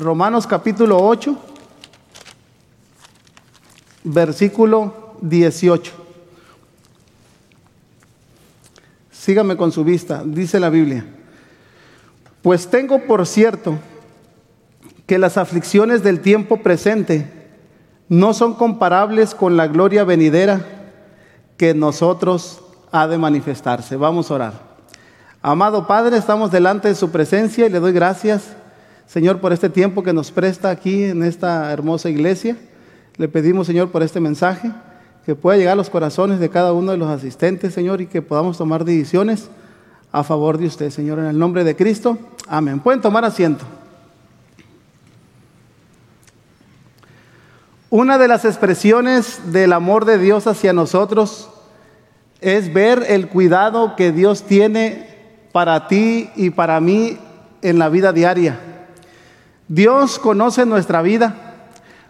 [0.00, 1.36] Romanos capítulo 8,
[4.04, 5.92] versículo 18.
[9.12, 11.04] Sígame con su vista, dice la Biblia.
[12.40, 13.78] Pues tengo por cierto
[15.06, 17.30] que las aflicciones del tiempo presente
[18.08, 20.64] no son comparables con la gloria venidera
[21.58, 23.96] que nosotros ha de manifestarse.
[23.96, 24.70] Vamos a orar.
[25.42, 28.56] Amado Padre, estamos delante de su presencia y le doy gracias,
[29.10, 32.56] Señor, por este tiempo que nos presta aquí en esta hermosa iglesia.
[33.16, 34.70] Le pedimos, Señor, por este mensaje,
[35.26, 38.22] que pueda llegar a los corazones de cada uno de los asistentes, Señor, y que
[38.22, 39.50] podamos tomar decisiones
[40.12, 42.18] a favor de usted, Señor, en el nombre de Cristo.
[42.46, 42.78] Amén.
[42.78, 43.64] Pueden tomar asiento.
[47.90, 51.50] Una de las expresiones del amor de Dios hacia nosotros
[52.40, 55.08] es ver el cuidado que Dios tiene
[55.50, 57.18] para ti y para mí
[57.60, 58.69] en la vida diaria.
[59.70, 61.36] Dios conoce nuestra vida,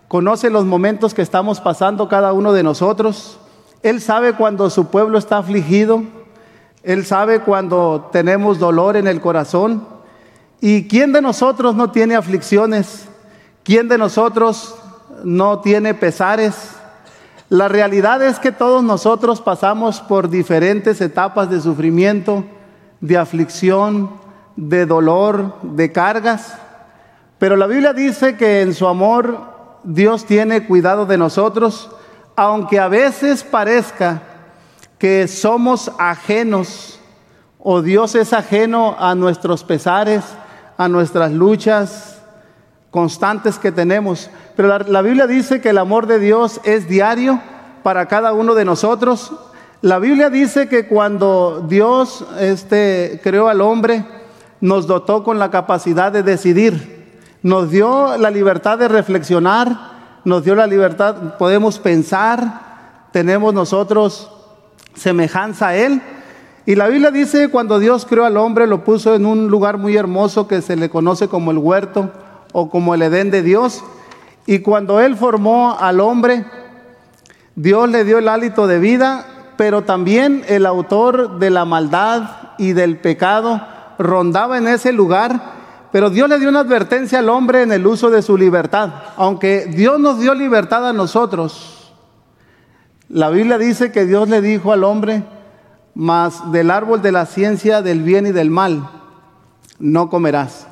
[0.09, 3.38] conoce los momentos que estamos pasando cada uno de nosotros.
[3.82, 6.02] Él sabe cuando su pueblo está afligido,
[6.82, 9.87] Él sabe cuando tenemos dolor en el corazón.
[10.62, 13.09] ¿Y quién de nosotros no tiene aflicciones?
[13.62, 14.77] ¿Quién de nosotros
[15.23, 16.54] no tiene pesares.
[17.51, 22.43] La realidad es que todos nosotros pasamos por diferentes etapas de sufrimiento,
[23.02, 24.09] de aflicción,
[24.56, 26.54] de dolor, de cargas.
[27.41, 29.38] Pero la Biblia dice que en su amor
[29.83, 31.91] Dios tiene cuidado de nosotros,
[32.37, 34.21] aunque a veces parezca
[34.99, 37.01] que somos ajenos
[37.59, 40.23] o Dios es ajeno a nuestros pesares,
[40.77, 42.21] a nuestras luchas,
[42.91, 44.29] constantes que tenemos.
[44.55, 47.41] Pero la, Biblia dice que el amor de Dios es diario
[47.83, 49.33] para cada uno de nosotros.
[49.80, 54.05] La Biblia dice que cuando Dios este, creó al hombre,
[54.61, 56.99] nos dotó con la capacidad de decidir.
[57.43, 59.69] Nos dio la libertad de reflexionar,
[60.24, 64.31] nos dio la libertad, podemos pensar, tenemos nosotros
[64.94, 66.03] semejanza a Él.
[66.67, 69.97] Y la Biblia dice cuando Dios creó al hombre, lo puso en un lugar muy
[69.97, 72.11] hermoso que se le conoce como el huerto
[72.53, 73.83] o como el Edén de Dios.
[74.47, 76.45] Y cuando Él formó al hombre,
[77.55, 79.25] Dios le dio el hálito de vida,
[79.56, 83.61] pero también el autor de la maldad y del pecado
[83.99, 85.59] rondaba en ese lugar.
[85.93, 88.91] Pero Dios le dio una advertencia al hombre en el uso de su libertad.
[89.17, 91.93] Aunque Dios nos dio libertad a nosotros,
[93.09, 95.25] la Biblia dice que Dios le dijo al hombre,
[95.95, 98.89] mas del árbol de la ciencia del bien y del mal
[99.81, 100.69] no comerás.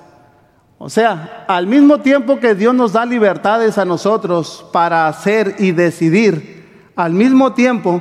[0.79, 5.73] O sea, al mismo tiempo que Dios nos da libertades a nosotros para hacer y
[5.73, 8.01] decidir, al mismo tiempo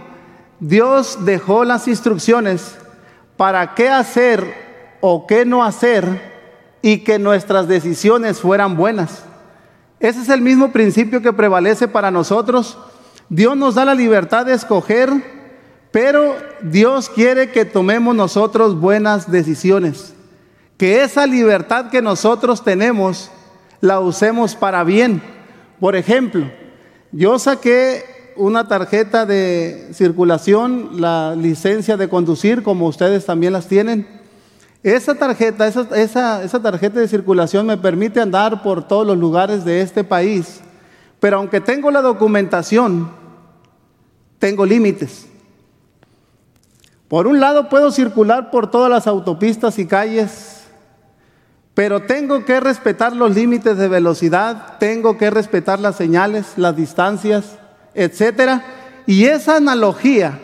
[0.60, 2.78] Dios dejó las instrucciones
[3.36, 4.54] para qué hacer
[5.02, 6.37] o qué no hacer
[6.88, 9.24] y que nuestras decisiones fueran buenas.
[10.00, 12.78] Ese es el mismo principio que prevalece para nosotros.
[13.28, 15.10] Dios nos da la libertad de escoger,
[15.92, 20.14] pero Dios quiere que tomemos nosotros buenas decisiones
[20.78, 23.32] que esa libertad que nosotros tenemos
[23.82, 25.22] la usemos para bien.
[25.82, 26.50] Por ejemplo,
[27.12, 34.17] yo saqué una tarjeta de circulación, la licencia de conducir, como ustedes también las tienen.
[34.88, 39.82] Esa tarjeta, esa, esa, tarjeta de circulación me permite andar por todos los lugares de
[39.82, 40.62] este país,
[41.20, 43.12] pero aunque tengo la documentación,
[44.40, 45.28] tengo límites.
[47.10, 50.54] Por un lado puedo circular por todas las autopistas y calles
[51.74, 57.60] pero tengo que respetar los límites de velocidad, tengo que respetar las señales, las distancias,
[57.94, 58.64] etcétera.
[59.06, 60.40] Y esa analogía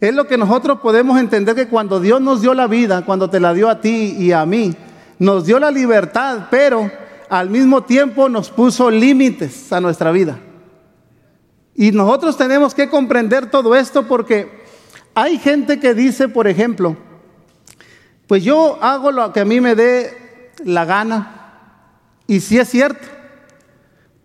[0.00, 3.40] es lo que nosotros podemos entender que cuando Dios nos dio la vida, cuando te
[3.40, 4.74] la dio a ti y a mí,
[5.18, 6.90] nos dio la libertad, pero
[7.28, 10.38] al mismo tiempo nos puso límites a nuestra vida.
[11.74, 14.64] Y nosotros tenemos que comprender todo esto porque
[15.14, 16.96] hay gente que dice, por ejemplo,
[18.26, 21.40] pues yo hago lo que a mí me dé la gana.
[22.26, 23.06] Y si es cierto,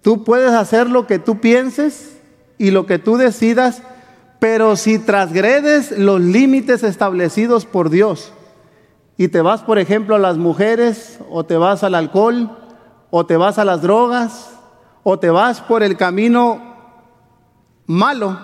[0.02, 2.18] tú puedes hacer lo que tú pienses
[2.58, 3.82] y lo que tú decidas,
[4.40, 8.32] pero si transgredes los límites establecidos por Dios
[9.18, 12.50] y te vas, por ejemplo, a las mujeres, o te vas al alcohol,
[13.10, 14.52] o te vas a las drogas,
[15.04, 16.62] o te vas por el camino
[17.86, 18.40] malo,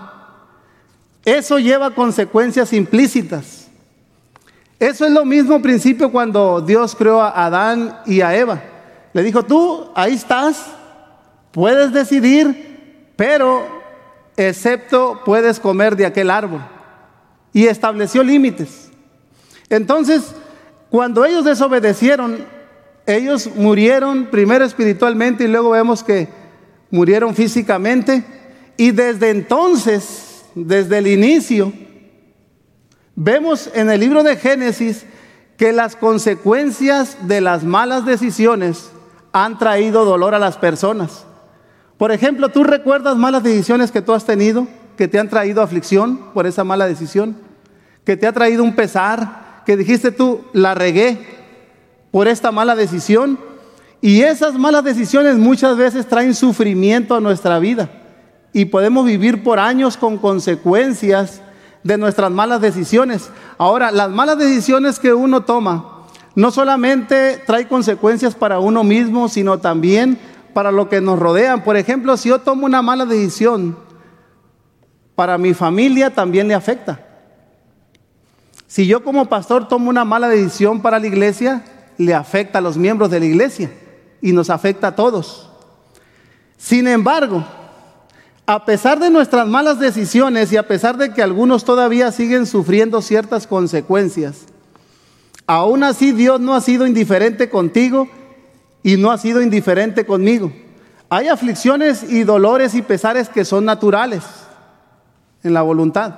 [1.23, 3.67] eso lleva consecuencias implícitas.
[4.79, 8.61] Eso es lo mismo principio cuando Dios creó a Adán y a Eva.
[9.13, 10.65] Le dijo, tú ahí estás,
[11.51, 13.74] puedes decidir, pero
[14.37, 16.61] excepto puedes comer de aquel árbol.
[17.53, 18.89] Y estableció límites.
[19.69, 20.35] Entonces,
[20.89, 22.45] cuando ellos desobedecieron,
[23.07, 26.27] Ellos murieron primero espiritualmente y luego vemos que
[26.89, 28.23] murieron físicamente.
[28.77, 31.71] Y desde entonces, desde el inicio,
[33.15, 35.05] vemos en el libro de Génesis
[35.55, 38.89] que las consecuencias de las malas decisiones
[39.31, 41.25] han traído dolor a las personas.
[41.97, 46.31] Por ejemplo, ¿tú recuerdas malas decisiones que tú has tenido, que te han traído aflicción
[46.33, 47.37] por esa mala decisión?
[48.03, 51.17] Que te ha traído un pesar, que dijiste tú, la regué
[52.11, 53.39] por esta mala decisión.
[54.01, 57.89] Y esas malas decisiones muchas veces traen sufrimiento a nuestra vida.
[58.51, 61.41] Y podemos vivir por años con consecuencias
[61.83, 63.29] de nuestras malas decisiones.
[63.57, 65.95] Ahora, las malas decisiones que uno toma
[66.35, 70.19] no solamente trae consecuencias para uno mismo, sino también
[70.55, 71.65] para lo que nos rodean.
[71.65, 73.75] Por ejemplo, si yo tomo una mala decisión,
[75.13, 77.05] para mi familia también le afecta.
[78.65, 81.65] Si yo como pastor tomo una mala decisión para la iglesia,
[81.97, 83.69] le afecta a los miembros de la iglesia
[84.21, 85.49] y nos afecta a todos.
[86.55, 87.43] Sin embargo,
[88.45, 93.01] a pesar de nuestras malas decisiones y a pesar de que algunos todavía siguen sufriendo
[93.01, 94.45] ciertas consecuencias,
[95.47, 98.07] aún así Dios no ha sido indiferente contigo
[98.85, 100.53] y no ha sido indiferente conmigo.
[101.09, 104.23] Hay aflicciones y dolores y pesares que son naturales
[105.41, 106.13] en la voluntad,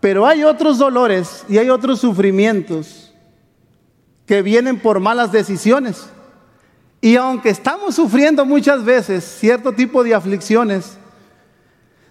[0.00, 3.12] pero hay otros dolores y hay otros sufrimientos
[4.26, 6.08] que vienen por malas decisiones.
[7.00, 10.98] Y aunque estamos sufriendo muchas veces cierto tipo de aflicciones,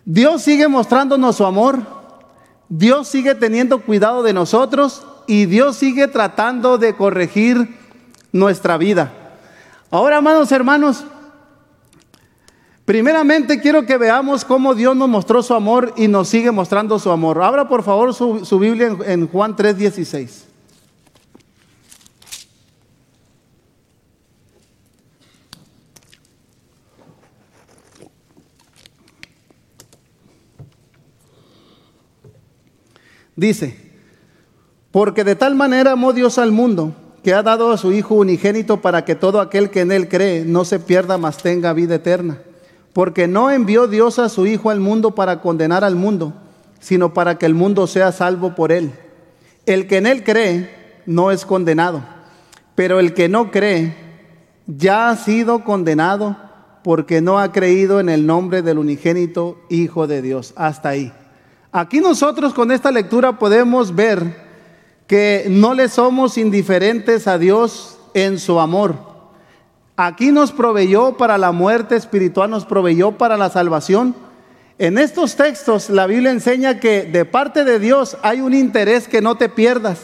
[0.05, 1.81] Dios sigue mostrándonos su amor,
[2.69, 7.77] Dios sigue teniendo cuidado de nosotros y Dios sigue tratando de corregir
[8.31, 9.17] nuestra vida.
[9.93, 11.03] Ahora, amados hermanos,
[12.85, 17.11] primeramente quiero que veamos cómo Dios nos mostró su amor y nos sigue mostrando su
[17.11, 17.43] amor.
[17.43, 20.45] Abra por favor su, Biblia en, en Juan 3:16.
[33.35, 33.91] Dice,
[34.91, 38.81] porque de tal manera amó Dios al mundo que ha dado a su Hijo unigénito
[38.81, 42.39] para que todo aquel que en él cree no se pierda, mas tenga vida eterna.
[42.93, 46.33] Porque no envió Dios a su Hijo al mundo para condenar al mundo,
[46.79, 48.91] sino para que el mundo sea salvo por él.
[49.65, 52.03] El que en él cree no es condenado,
[52.75, 53.95] pero el que no cree
[54.65, 56.35] ya ha sido condenado
[56.83, 60.53] porque no ha creído en el nombre del unigénito Hijo de Dios.
[60.55, 61.13] Hasta ahí.
[61.71, 64.50] Aquí nosotros con esta lectura podemos ver
[65.11, 68.95] que no le somos indiferentes a Dios en su amor.
[69.97, 74.15] Aquí nos proveyó para la muerte espiritual, nos proveyó para la salvación.
[74.77, 79.21] En estos textos la Biblia enseña que de parte de Dios hay un interés que
[79.21, 79.99] no te pierdas.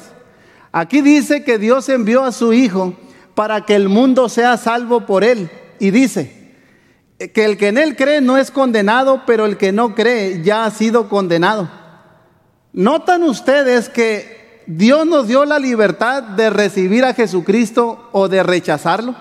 [0.73, 2.93] Aquí dice que Dios envió a su Hijo
[3.33, 5.49] para que el mundo sea salvo por él.
[5.79, 6.53] Y dice
[7.33, 10.65] que el que en él cree no es condenado, pero el que no cree ya
[10.65, 11.71] ha sido condenado.
[12.73, 14.36] ¿Notan ustedes que
[14.67, 19.15] Dios nos dio la libertad de recibir a Jesucristo o de rechazarlo.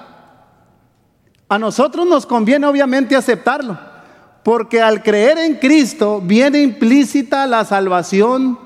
[1.49, 3.79] A nosotros nos conviene obviamente aceptarlo,
[4.43, 8.59] porque al creer en Cristo viene implícita la salvación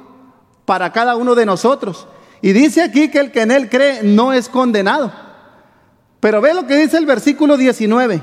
[0.65, 2.06] para cada uno de nosotros.
[2.41, 5.12] Y dice aquí que el que en Él cree no es condenado.
[6.19, 8.23] Pero ve lo que dice el versículo 19.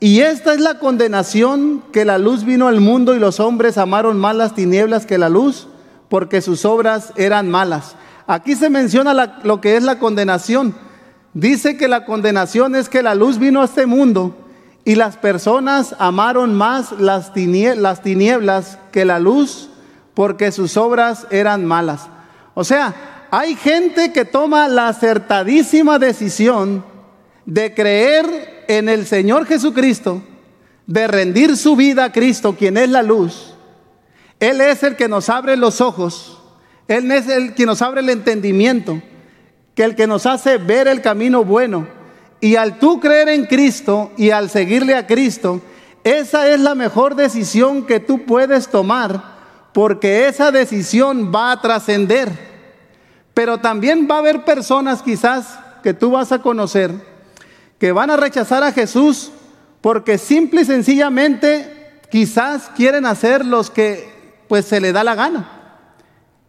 [0.00, 4.18] Y esta es la condenación que la luz vino al mundo y los hombres amaron
[4.18, 5.68] más las tinieblas que la luz
[6.14, 7.96] porque sus obras eran malas.
[8.28, 10.72] Aquí se menciona lo que es la condenación.
[11.32, 14.36] Dice que la condenación es que la luz vino a este mundo
[14.84, 19.70] y las personas amaron más las, las tinieblas que la luz
[20.14, 22.02] porque sus obras eran malas.
[22.54, 26.84] O sea, hay gente que toma la acertadísima decisión
[27.44, 30.22] de creer en el Señor Jesucristo,
[30.86, 33.53] de rendir su vida a Cristo, quien es la luz,
[34.40, 36.38] él es el que nos abre los ojos,
[36.88, 39.00] Él es el que nos abre el entendimiento,
[39.74, 41.86] que el que nos hace ver el camino bueno.
[42.40, 45.62] Y al tú creer en Cristo y al seguirle a Cristo,
[46.02, 49.22] esa es la mejor decisión que tú puedes tomar,
[49.72, 52.30] porque esa decisión va a trascender.
[53.32, 56.92] Pero también va a haber personas quizás que tú vas a conocer
[57.78, 59.30] que van a rechazar a Jesús
[59.80, 64.13] porque simple y sencillamente quizás quieren hacer los que
[64.54, 65.48] pues se le da la gana.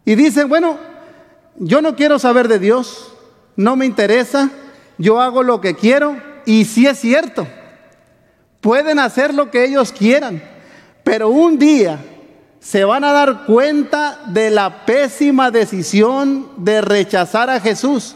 [0.04, 0.78] Y dicen, bueno,
[1.56, 3.12] yo no quiero saber de Dios,
[3.56, 4.48] no me interesa,
[4.96, 7.48] yo hago lo que quiero y si es cierto,
[8.60, 10.40] pueden hacer lo que ellos quieran,
[11.02, 11.98] pero un día
[12.60, 18.14] se van a dar cuenta de la pésima decisión de rechazar a Jesús.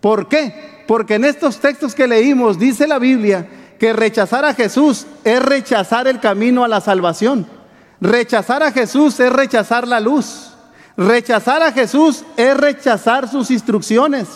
[0.00, 0.84] ¿Por qué?
[0.86, 3.48] Porque en estos textos que leímos dice la Biblia
[3.80, 7.63] que rechazar a Jesús es rechazar el camino a la salvación.
[8.04, 10.50] Rechazar a Jesús es rechazar la luz.
[10.94, 14.28] Rechazar a Jesús es rechazar sus instrucciones,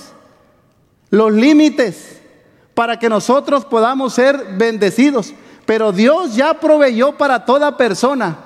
[1.11, 2.23] los límites,
[2.73, 5.35] para que nosotros podamos ser bendecidos.
[5.67, 8.39] Pero Dios ya proveyó para toda persona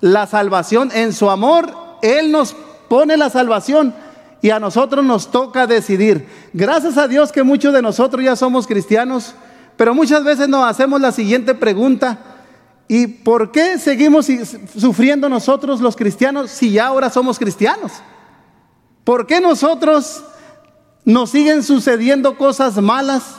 [0.00, 0.90] la salvación.
[0.94, 2.56] En su amor, Él nos
[2.88, 3.94] pone la salvación
[4.40, 6.26] y a nosotros nos toca decidir.
[6.54, 9.34] Gracias a Dios que muchos de nosotros ya somos cristianos,
[9.76, 12.31] pero muchas veces nos hacemos la siguiente pregunta.
[12.94, 14.28] ¿Y por qué seguimos
[14.76, 17.90] sufriendo nosotros los cristianos si ya ahora somos cristianos?
[19.02, 20.22] ¿Por qué nosotros
[21.02, 23.36] nos siguen sucediendo cosas malas?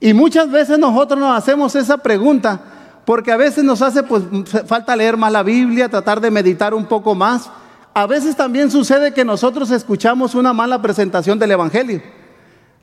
[0.00, 2.60] Y muchas veces nosotros nos hacemos esa pregunta
[3.06, 4.24] porque a veces nos hace pues
[4.66, 7.50] falta leer más la Biblia, tratar de meditar un poco más.
[7.94, 12.02] A veces también sucede que nosotros escuchamos una mala presentación del Evangelio.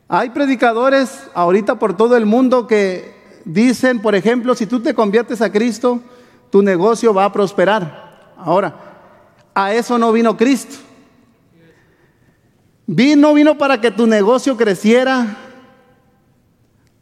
[0.07, 3.14] Hay predicadores ahorita por todo el mundo que
[3.45, 6.01] dicen, por ejemplo, si tú te conviertes a Cristo,
[6.49, 8.33] tu negocio va a prosperar.
[8.37, 8.75] Ahora,
[9.53, 10.75] a eso no vino Cristo.
[12.87, 15.37] Vino, vino para que tu negocio creciera,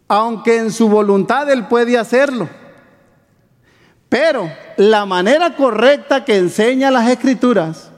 [0.08, 2.48] aunque en su voluntad Él puede hacerlo.
[4.08, 7.90] Pero la manera correcta que enseña las escrituras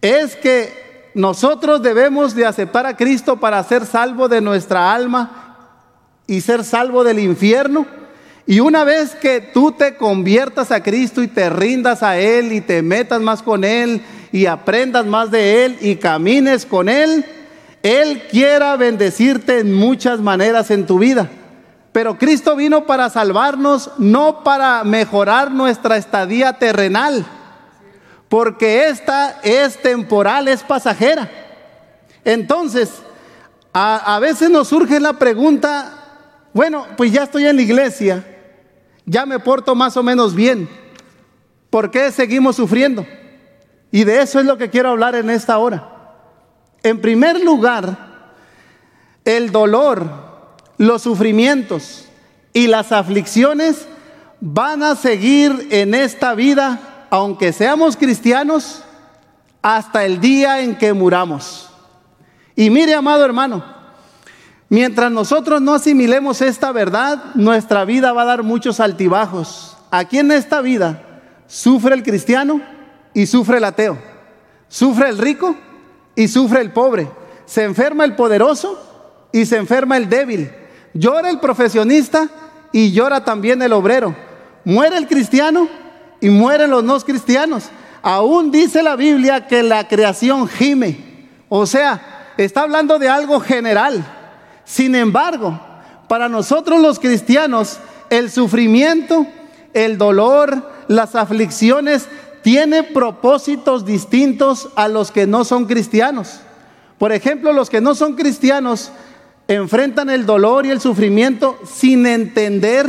[0.00, 5.41] es que nosotros debemos de aceptar a Cristo para ser salvo de nuestra alma
[6.26, 7.86] y ser salvo del infierno.
[8.46, 12.60] Y una vez que tú te conviertas a Cristo y te rindas a Él y
[12.60, 14.02] te metas más con Él
[14.32, 17.24] y aprendas más de Él y camines con Él,
[17.82, 21.28] él quiera bendecirte en muchas maneras en tu vida.
[21.90, 27.26] Pero Cristo vino para salvarnos, no para mejorar nuestra estadía terrenal,
[28.28, 31.28] porque esta es temporal, es pasajera.
[32.24, 32.90] Entonces,
[33.72, 35.92] a, a, veces nos surge la pregunta,
[36.52, 38.24] bueno, pues ya estoy en la iglesia,
[39.06, 40.68] ya me porto más o menos bien,
[41.70, 43.06] ¿por qué seguimos sufriendo?
[43.90, 45.88] Y de eso es lo que quiero hablar en esta hora.
[46.82, 48.32] En primer lugar,
[49.24, 52.06] el dolor, los sufrimientos
[52.52, 53.86] y las aflicciones
[54.40, 58.82] van a seguir en esta vida, aunque seamos cristianos,
[59.62, 61.70] hasta el día en que muramos.
[62.56, 63.64] Y mire, amado hermano,
[64.72, 69.76] mientras nosotros no asimilemos esta verdad, nuestra vida va a dar muchos altibajos.
[69.90, 71.02] Aquí en esta vida
[71.46, 72.62] sufre el cristiano
[73.12, 73.98] y sufre el ateo.
[74.68, 75.54] Sufre el rico
[76.16, 77.06] y sufre el pobre.
[77.44, 80.50] Se enferma el poderoso y se enferma el débil.
[80.94, 82.30] Llora el profesionista
[82.72, 84.16] y llora también el obrero.
[84.64, 85.68] Muere el cristiano
[86.18, 87.68] y mueren los no cristianos.
[88.00, 91.28] Aún dice la Biblia que la creación gime.
[91.50, 94.20] O sea, está hablando de algo general.
[94.72, 95.60] Sin embargo,
[96.08, 97.76] para nosotros los cristianos,
[98.08, 99.26] el sufrimiento,
[99.74, 102.08] el dolor, las aflicciones
[102.40, 106.40] tiene propósitos distintos a los que no son cristianos.
[106.96, 108.90] Por ejemplo, los que no son cristianos
[109.46, 112.88] enfrentan el dolor y el sufrimiento sin entender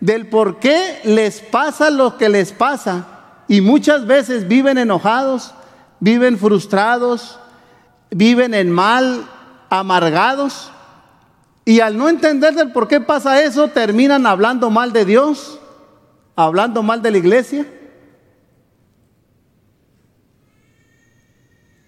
[0.00, 3.06] del por qué les pasa lo que les pasa.
[3.46, 5.52] Y muchas veces viven enojados,
[5.98, 7.38] viven frustrados,
[8.08, 9.28] viven en mal,
[9.68, 10.70] amargados.
[11.64, 15.60] Y al no entender del por qué pasa eso, terminan hablando mal de Dios,
[16.36, 17.66] hablando mal de la iglesia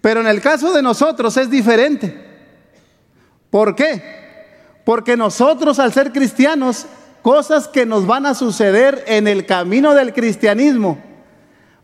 [0.03, 2.13] Pero en el caso de nosotros es diferente.
[3.49, 4.81] ¿Por qué?
[4.83, 6.87] Porque nosotros al ser cristianos,
[7.21, 11.01] cosas que nos van a suceder en el camino del cristianismo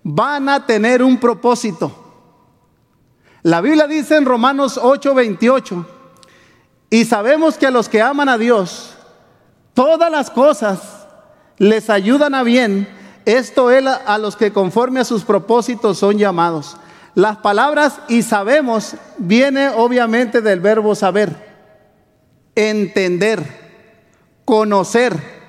[0.04, 1.94] van a tener un propósito.
[3.42, 5.86] La Biblia dice en Romanos 8:28,
[6.90, 8.96] y sabemos que a los que aman a Dios,
[9.74, 10.80] todas las cosas
[11.58, 12.88] les ayudan a bien,
[13.26, 16.78] esto es a los que conforme a sus propósitos son llamados.
[17.16, 21.36] Las palabras y sabemos viene obviamente del verbo saber,
[22.56, 23.44] entender,
[24.46, 25.40] conocer.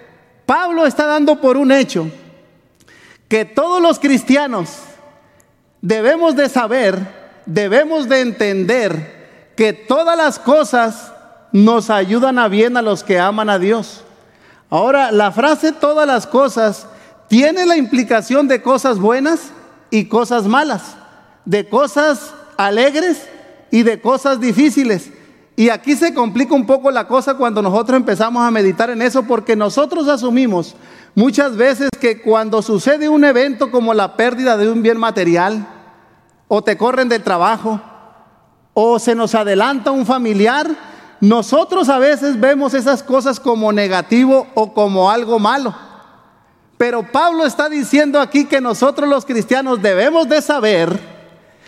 [0.46, 2.10] Pablo está dando por un hecho
[3.28, 4.70] que todos los cristianos
[5.80, 6.98] debemos de saber,
[7.46, 11.12] debemos de entender que todas las cosas
[11.52, 14.04] nos ayudan a bien a los que aman a Dios.
[14.68, 16.86] Ahora, la frase todas las cosas
[17.28, 19.50] tiene la implicación de cosas buenas
[19.90, 20.96] y cosas malas
[21.44, 23.26] de cosas alegres
[23.70, 25.10] y de cosas difíciles.
[25.56, 29.24] Y aquí se complica un poco la cosa cuando nosotros empezamos a meditar en eso,
[29.24, 30.74] porque nosotros asumimos
[31.14, 35.66] muchas veces que cuando sucede un evento como la pérdida de un bien material,
[36.48, 37.80] o te corren del trabajo,
[38.74, 40.68] o se nos adelanta un familiar,
[41.20, 45.74] nosotros a veces vemos esas cosas como negativo o como algo malo.
[46.78, 50.98] Pero Pablo está diciendo aquí que nosotros los cristianos debemos de saber,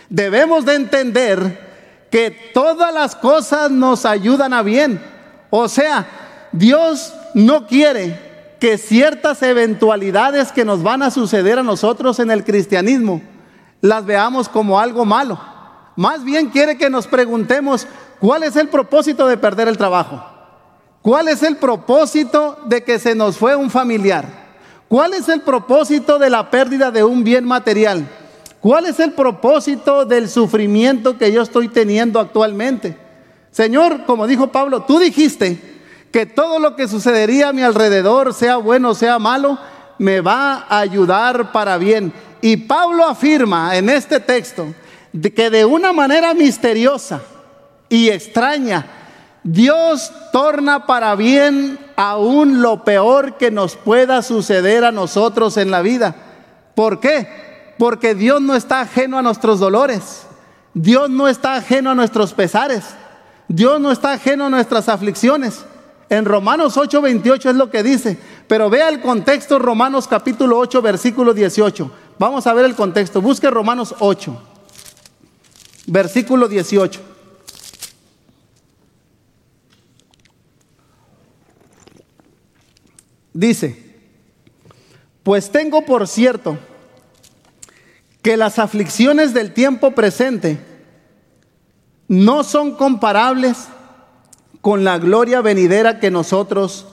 [0.09, 5.03] debemos de entender que todas las cosas nos ayudan a bien.
[5.51, 6.07] O sea,
[6.53, 12.45] Dios no quiere que ciertas eventualidades que nos van a suceder a nosotros en el
[12.45, 13.21] cristianismo
[13.83, 15.39] las veamos como algo malo.
[15.97, 17.87] Más bien quiere que nos preguntemos
[18.23, 20.25] cuál es el propósito de perder el trabajo.
[21.03, 24.25] ¿Cuál es el propósito de que se nos fue un familiar?
[24.87, 28.07] ¿Cuál es el propósito de la pérdida de un bien material?
[28.61, 32.97] ¿Cuál es el propósito del sufrimiento que yo estoy teniendo actualmente?
[33.51, 35.61] Señor, como dijo Pablo, tú dijiste
[36.13, 39.59] que todo lo que sucedería a mi alrededor, sea bueno o sea malo,
[39.99, 42.13] me va a ayudar para bien.
[42.41, 44.73] Y Pablo afirma en este texto
[45.35, 47.21] que de una manera misteriosa
[47.93, 48.87] y extraña,
[49.45, 55.83] Dios torna para bien aún lo peor que nos pueda suceder a nosotros en la
[55.83, 56.17] vida.
[56.75, 57.75] ¿Por qué?
[57.79, 60.23] Porque Dios no está ajeno a nuestros dolores.
[60.73, 62.83] Dios no está ajeno a nuestros pesares.
[63.47, 65.63] Dios no está ajeno a nuestras aflicciones.
[66.09, 68.17] En Romanos 8:28 es lo que dice.
[68.49, 71.91] Pero vea el contexto, Romanos capítulo 8, versículo 18.
[72.19, 73.21] Vamos a ver el contexto.
[73.21, 74.35] Busque Romanos 8,
[75.89, 77.12] versículo 18.
[83.33, 83.97] Dice,
[85.23, 86.59] pues tengo por cierto
[88.23, 90.59] que las aflicciones del tiempo presente
[92.09, 93.69] no son comparables
[94.61, 96.87] con la gloria venidera que nosotros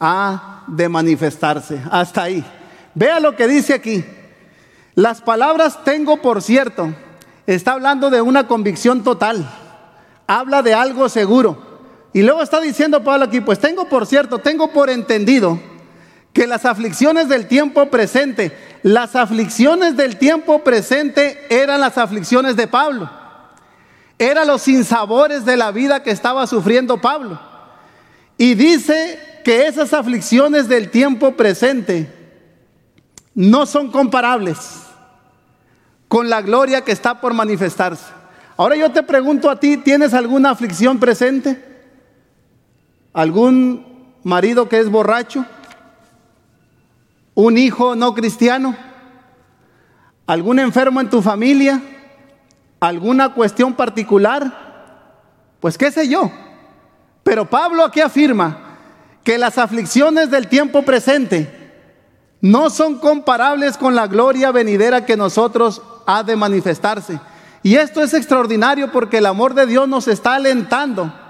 [0.00, 1.80] ha de manifestarse.
[1.90, 2.44] Hasta ahí.
[2.94, 4.04] Vea lo que dice aquí.
[4.94, 6.94] Las palabras tengo por cierto
[7.46, 9.48] está hablando de una convicción total.
[10.26, 11.75] Habla de algo seguro.
[12.12, 15.60] Y luego está diciendo Pablo aquí, pues tengo por cierto, tengo por entendido
[16.32, 22.66] que las aflicciones del tiempo presente, las aflicciones del tiempo presente eran las aflicciones de
[22.66, 23.10] Pablo.
[24.18, 27.40] Eran los sinsabores de la vida que estaba sufriendo Pablo.
[28.38, 32.12] Y dice que esas aflicciones del tiempo presente
[33.34, 34.58] no son comparables
[36.08, 38.04] con la gloria que está por manifestarse.
[38.56, 41.62] Ahora yo te pregunto a ti, ¿tienes alguna aflicción presente?
[43.16, 43.86] Algún
[44.24, 45.46] marido que es borracho,
[47.34, 48.76] un hijo no cristiano,
[50.26, 51.80] algún enfermo en tu familia,
[52.78, 55.14] alguna cuestión particular,
[55.60, 56.30] pues qué sé yo.
[57.22, 58.76] Pero Pablo aquí afirma
[59.24, 61.72] que las aflicciones del tiempo presente
[62.42, 67.18] no son comparables con la gloria venidera que nosotros ha de manifestarse.
[67.62, 71.25] Y esto es extraordinario porque el amor de Dios nos está alentando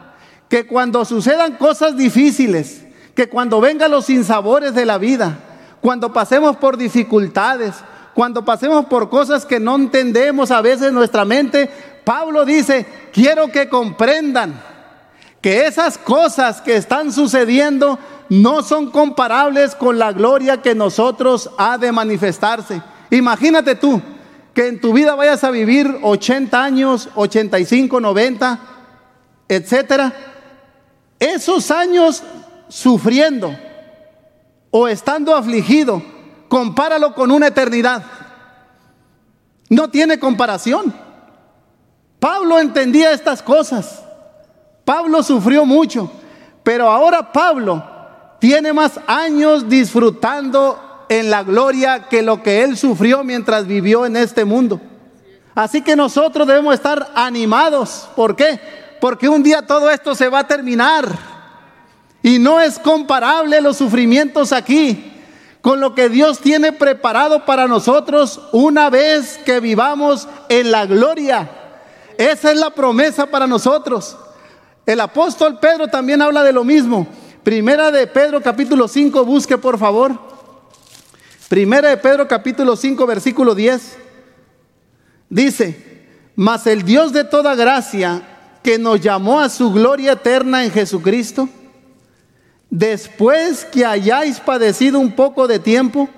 [0.49, 5.39] que cuando sucedan cosas difíciles, que cuando vengan los sinsabores de la vida,
[5.81, 7.75] cuando pasemos por dificultades,
[8.15, 11.69] cuando pasemos por cosas que no entendemos a veces nuestra mente,
[12.05, 14.63] Pablo dice, quiero que comprendan
[15.41, 21.79] que esas cosas que están sucediendo no son comparables con la gloria que nosotros ha
[21.79, 22.83] de manifestarse.
[23.11, 24.01] Imagínate tú
[24.55, 28.59] que en tu vida vayas a vivir 80 años, 85, 90,
[29.49, 30.36] etcétera
[31.19, 32.23] esos años
[32.69, 33.57] sufriendo
[34.71, 36.03] o estando afligido,
[36.49, 38.03] compáralo con una eternidad.
[39.69, 40.95] No tiene comparación.
[42.21, 44.03] Pablo entendía estas cosas.
[44.85, 46.11] Pablo sufrió mucho,
[46.63, 47.85] pero ahora Pablo
[48.39, 54.17] tiene más años disfrutando en la gloria que lo que él sufrió mientras vivió en
[54.17, 54.81] este mundo.
[55.55, 58.09] Así que nosotros debemos estar animados.
[58.15, 58.61] ¿Por qué?
[59.07, 61.17] Porque un día todo esto se va a terminar.
[62.25, 65.13] Y no es comparable los sufrimientos aquí
[65.61, 71.49] con lo que Dios tiene preparado para nosotros una vez que vivamos en la gloria.
[72.19, 74.17] Esa es la promesa para nosotros.
[74.85, 77.07] El apóstol Pedro también habla de lo mismo.
[77.45, 80.19] Primera de Pedro capítulo 5, busque por favor.
[81.49, 83.99] Primera de Pedro capítulo 5, versículo 10.
[85.29, 88.33] Dice, mas el Dios de toda gracia,
[88.67, 91.49] que nos llamó a su gloria eterna en Jesucristo,
[92.69, 96.09] después que hayáis padecido un poco de tiempo,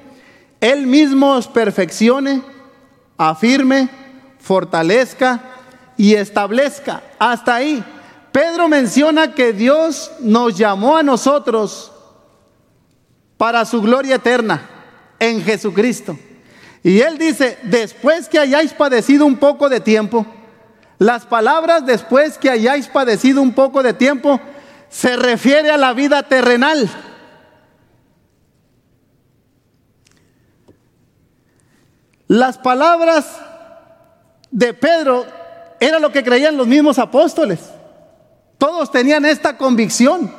[0.58, 2.40] Él mismo os perfeccione,
[3.18, 3.90] afirme,
[4.38, 5.42] fortalezca
[5.98, 7.02] y establezca.
[7.18, 7.84] Hasta ahí.
[8.32, 11.92] Pedro menciona que Dios nos llamó a nosotros
[13.36, 14.70] para su gloria eterna
[15.18, 16.18] en Jesucristo.
[16.82, 20.24] Y Él dice, después que hayáis padecido un poco de tiempo,
[20.98, 24.40] Las palabras después que hayáis padecido un poco de tiempo
[24.88, 26.90] se refiere a la vida terrenal.
[32.26, 33.26] Las palabras
[34.50, 35.24] de Pedro
[35.80, 37.60] era lo que creían los mismos apóstoles.
[38.58, 40.32] Todos tenían esta convicción.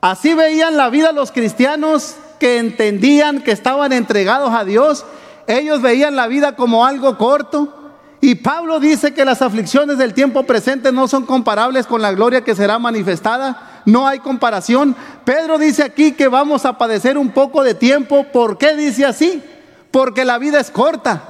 [0.00, 5.04] Así veían la vida los cristianos que entendían que estaban entregados a Dios.
[5.46, 7.83] Ellos veían la vida como algo corto.
[8.24, 12.42] Y Pablo dice que las aflicciones del tiempo presente no son comparables con la gloria
[12.42, 13.82] que será manifestada.
[13.84, 14.96] No hay comparación.
[15.26, 18.24] Pedro dice aquí que vamos a padecer un poco de tiempo.
[18.32, 19.42] ¿Por qué dice así?
[19.90, 21.22] Porque la vida es corta.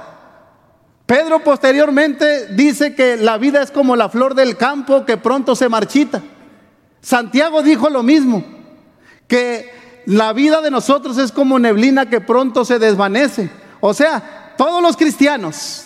[1.05, 5.67] Pedro posteriormente dice que la vida es como la flor del campo que pronto se
[5.67, 6.23] marchita.
[7.01, 8.41] Santiago dijo lo mismo,
[9.27, 13.49] que la vida de nosotros es como neblina que pronto se desvanece.
[13.81, 15.84] O sea, todos los cristianos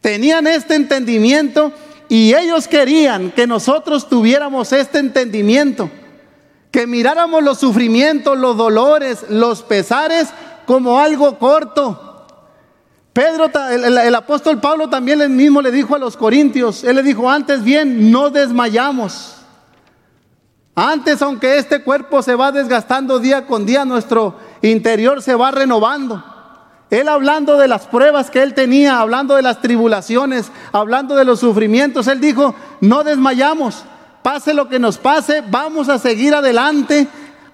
[0.00, 1.72] tenían este entendimiento
[2.08, 5.90] y ellos querían que nosotros tuviéramos este entendimiento,
[6.70, 10.28] que miráramos los sufrimientos, los dolores, los pesares
[10.66, 12.10] como algo corto
[13.12, 17.28] Pedro, el, apóstol Pablo también él mismo le dijo a los corintios, él le dijo,
[17.28, 19.36] antes bien, no desmayamos.
[20.76, 26.24] Antes, aunque este cuerpo se va desgastando día con día, nuestro interior se va renovando.
[26.90, 31.40] Él hablando de las pruebas que él tenía, hablando de las tribulaciones, hablando de los
[31.40, 33.84] sufrimientos, él dijo, no desmayamos,
[34.22, 37.06] pase lo que nos pase, vamos a seguir adelante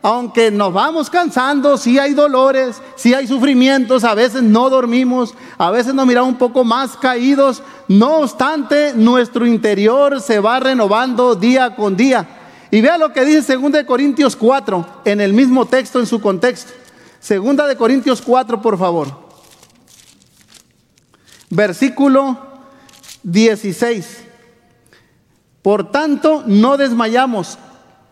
[0.07, 5.73] aunque nos vamos cansando, si hay dolores, si hay sufrimientos, a veces no dormimos, a
[5.73, 11.75] veces nos miramos un poco más caídos, no obstante, nuestro interior se va renovando día
[11.75, 12.25] con día.
[12.71, 16.73] Y vea lo que dice 2 Corintios 4, en el mismo texto, en su contexto.
[17.29, 19.26] 2 de Corintios 4, por favor.
[21.51, 22.39] Versículo
[23.23, 24.25] 16.
[25.63, 27.59] Por tanto, no desmayamos.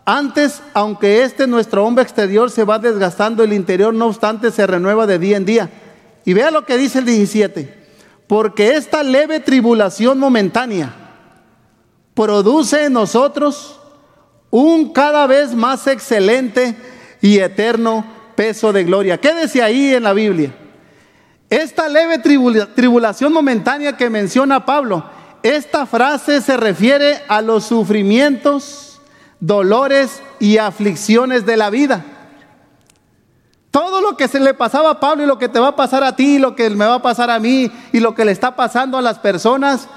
[0.05, 5.07] Antes, aunque este nuestro hombre exterior se va desgastando, el interior no obstante se renueva
[5.07, 5.71] de día en día.
[6.25, 7.85] Y vea lo que dice el 17.
[8.27, 10.95] Porque esta leve tribulación momentánea
[12.15, 13.81] produce en nosotros
[14.51, 16.77] un cada vez más excelente
[17.21, 18.05] y eterno
[18.37, 19.19] peso de gloria.
[19.19, 20.55] Quédese ahí en la Biblia.
[21.51, 25.05] Esta leve tribulación momentánea que menciona Pablo,
[25.43, 29.01] esta frase se refiere a los sufrimientos
[29.41, 32.05] dolores y aflicciones de la vida.
[33.71, 36.03] Todo lo que se le pasaba a Pablo y lo que te va a pasar
[36.05, 38.57] a ti, lo que me va a pasar a mí y lo que le está
[38.57, 39.89] pasando a las personas,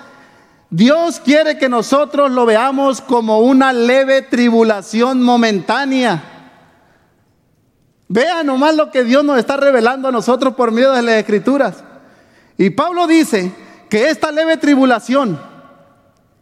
[0.69, 6.36] Dios quiere que nosotros lo veamos como una leve tribulación momentánea.
[8.07, 11.83] Vea nomás lo que Dios nos está revelando a nosotros por medio de las escrituras.
[12.57, 13.51] Y Pablo dice
[13.89, 15.39] que esta leve tribulación,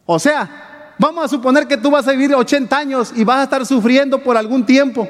[0.06, 0.66] o sea,
[0.98, 4.24] Vamos a suponer que tú vas a vivir 80 años y vas a estar sufriendo
[4.24, 5.08] por algún tiempo.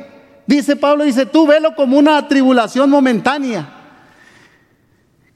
[0.48, 3.72] Dice Pablo, dice, tú velo como una tribulación momentánea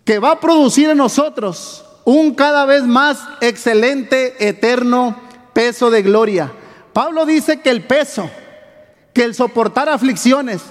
[0.03, 5.19] que va a producir en nosotros un cada vez más excelente, eterno
[5.53, 6.51] peso de gloria.
[6.93, 8.29] Pablo dice que el peso,
[9.13, 10.61] que el soportar aflicciones,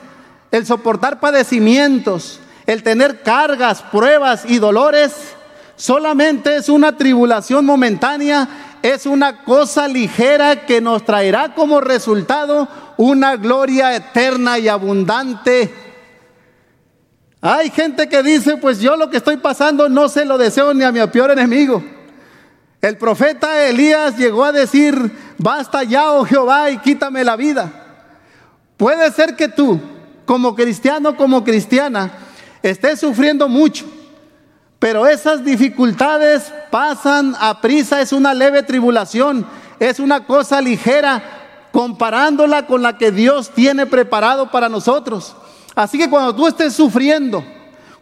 [0.50, 5.12] el soportar padecimientos, el tener cargas, pruebas y dolores,
[5.76, 8.48] solamente es una tribulación momentánea
[8.82, 15.72] es una cosa ligera que nos traerá como resultado una gloria eterna y abundante.
[17.40, 20.84] Hay gente que dice, pues yo lo que estoy pasando no se lo deseo ni
[20.84, 21.82] a mi peor enemigo.
[22.80, 27.70] El profeta Elías llegó a decir, basta ya, oh Jehová, y quítame la vida.
[28.76, 29.80] Puede ser que tú,
[30.28, 32.12] como cristiano, como cristiana,
[32.62, 33.84] estés sufriendo mucho
[34.78, 39.44] pero esas dificultades pasan a prisa, es una leve tribulación,
[39.80, 45.34] es una cosa ligera comparándola con la que Dios tiene preparado para nosotros.
[45.74, 47.44] Así que cuando tú estés sufriendo,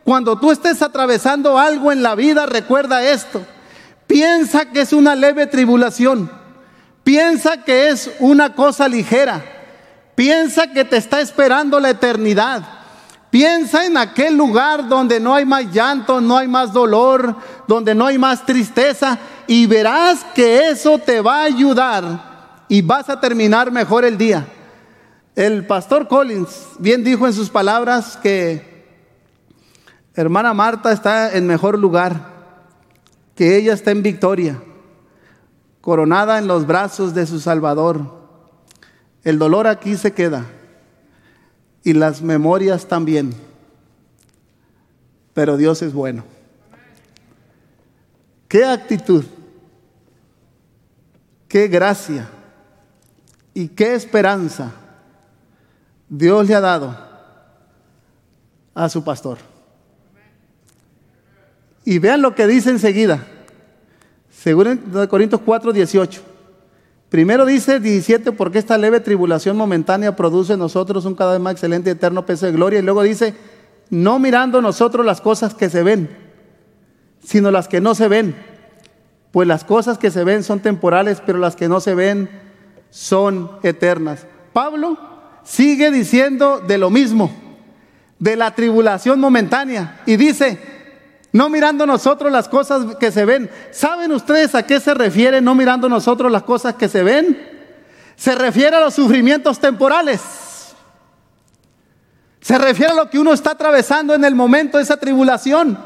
[0.04, 3.40] cuando tú estés atravesando algo en la vida, recuerda esto.
[4.06, 6.30] Piensa que es una leve tribulación.
[7.02, 9.55] Piensa que es una cosa ligera.
[10.16, 12.64] Piensa que te está esperando la eternidad.
[13.30, 17.36] Piensa en aquel lugar donde no hay más llanto, no hay más dolor,
[17.68, 23.10] donde no hay más tristeza y verás que eso te va a ayudar y vas
[23.10, 24.46] a terminar mejor el día.
[25.34, 28.86] El pastor Collins bien dijo en sus palabras que
[30.14, 32.32] hermana Marta está en mejor lugar,
[33.34, 34.62] que ella está en victoria,
[35.82, 38.15] coronada en los brazos de su Salvador.
[39.26, 40.46] El dolor aquí se queda
[41.82, 43.34] y las memorias también.
[45.34, 46.24] Pero Dios es bueno.
[48.48, 49.24] ¿Qué actitud
[51.48, 52.28] qué gracia
[53.54, 54.72] y qué esperanza
[56.08, 56.96] Dios le ha dado
[58.74, 59.38] a su pastor.
[61.84, 63.26] Y vean lo que dice enseguida.
[64.30, 64.76] Según
[65.08, 66.35] Corintios 4, 18.
[67.08, 71.52] Primero dice 17, porque esta leve tribulación momentánea produce en nosotros un cada vez más
[71.52, 72.80] excelente y eterno peso de gloria.
[72.80, 73.34] Y luego dice,
[73.90, 76.10] no mirando nosotros las cosas que se ven,
[77.22, 78.34] sino las que no se ven.
[79.30, 82.28] Pues las cosas que se ven son temporales, pero las que no se ven
[82.90, 84.26] son eternas.
[84.52, 84.98] Pablo
[85.44, 87.30] sigue diciendo de lo mismo,
[88.18, 90.00] de la tribulación momentánea.
[90.06, 90.58] Y dice,
[91.36, 93.50] no mirando nosotros las cosas que se ven.
[93.70, 97.38] ¿Saben ustedes a qué se refiere no mirando nosotros las cosas que se ven?
[98.16, 100.22] Se refiere a los sufrimientos temporales.
[102.40, 105.78] Se refiere a lo que uno está atravesando en el momento esa tribulación.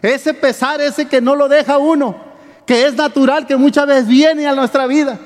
[0.00, 2.14] Ese pesar, ese que no lo deja uno,
[2.64, 5.18] que es natural, que muchas veces viene a nuestra vida.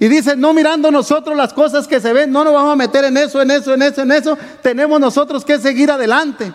[0.00, 3.04] Y dice, no mirando nosotros las cosas que se ven, no nos vamos a meter
[3.04, 4.36] en eso, en eso, en eso, en eso.
[4.62, 6.52] Tenemos nosotros que seguir adelante.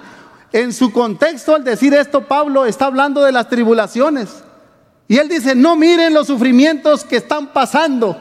[0.51, 4.43] En su contexto, al decir esto, Pablo está hablando de las tribulaciones.
[5.07, 8.17] Y él dice, no miren los sufrimientos que están pasando.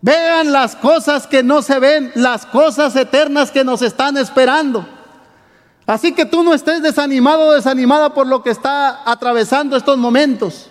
[0.00, 4.86] Vean las cosas que no se ven, las cosas eternas que nos están esperando.
[5.86, 10.70] Así que tú no estés desanimado o desanimada por lo que está atravesando estos momentos.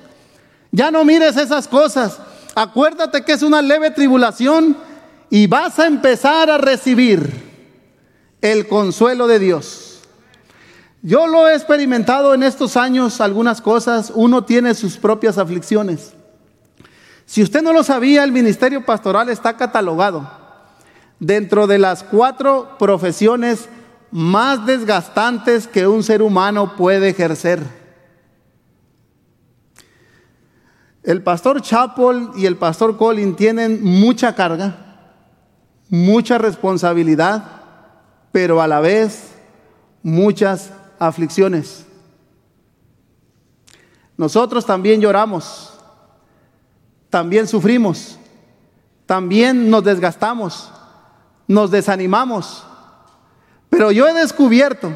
[0.72, 2.20] Ya no mires esas cosas.
[2.56, 4.78] Acuérdate que es una leve tribulación
[5.30, 7.32] y vas a empezar a recibir
[8.42, 9.83] el consuelo de Dios.
[11.06, 16.14] Yo lo he experimentado en estos años, algunas cosas, uno tiene sus propias aflicciones.
[17.26, 20.32] Si usted no lo sabía, el ministerio pastoral está catalogado
[21.20, 23.68] dentro de las cuatro profesiones
[24.12, 27.62] más desgastantes que un ser humano puede ejercer.
[31.04, 34.78] El pastor Chapel y el pastor Colin tienen mucha carga,
[35.90, 37.44] mucha responsabilidad,
[38.32, 39.34] pero a la vez
[40.02, 40.72] muchas
[41.08, 41.86] aflicciones.
[44.18, 45.74] Nosotros también lloramos,
[47.10, 48.18] también sufrimos,
[49.06, 50.72] también nos desgastamos,
[51.48, 52.64] nos desanimamos.
[53.70, 54.96] Pero yo he descubierto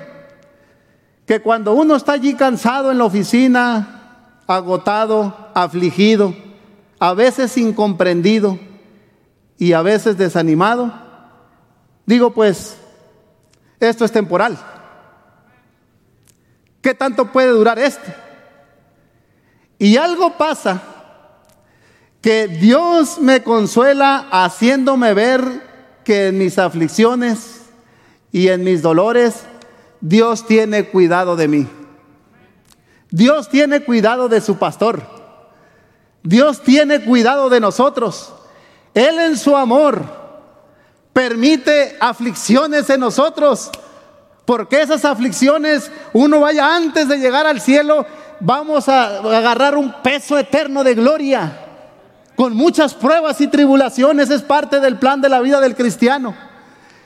[1.25, 6.33] que cuando uno está allí cansado en la oficina, agotado, afligido,
[6.99, 8.57] a veces incomprendido
[9.57, 10.93] y a veces desanimado,
[12.05, 12.77] digo pues,
[13.79, 14.57] esto es temporal.
[16.81, 18.11] ¿Qué tanto puede durar esto?
[19.79, 20.81] Y algo pasa
[22.21, 25.41] que Dios me consuela haciéndome ver
[26.03, 27.61] que en mis aflicciones
[28.31, 29.43] y en mis dolores
[30.01, 31.67] Dios tiene cuidado de mí.
[33.09, 35.01] Dios tiene cuidado de su pastor.
[36.23, 38.33] Dios tiene cuidado de nosotros.
[38.93, 40.03] Él en su amor
[41.13, 43.71] permite aflicciones en nosotros
[44.47, 48.05] porque esas aflicciones, uno vaya antes de llegar al cielo,
[48.39, 51.65] vamos a agarrar un peso eterno de gloria.
[52.37, 56.33] Con muchas pruebas y tribulaciones es parte del plan de la vida del cristiano.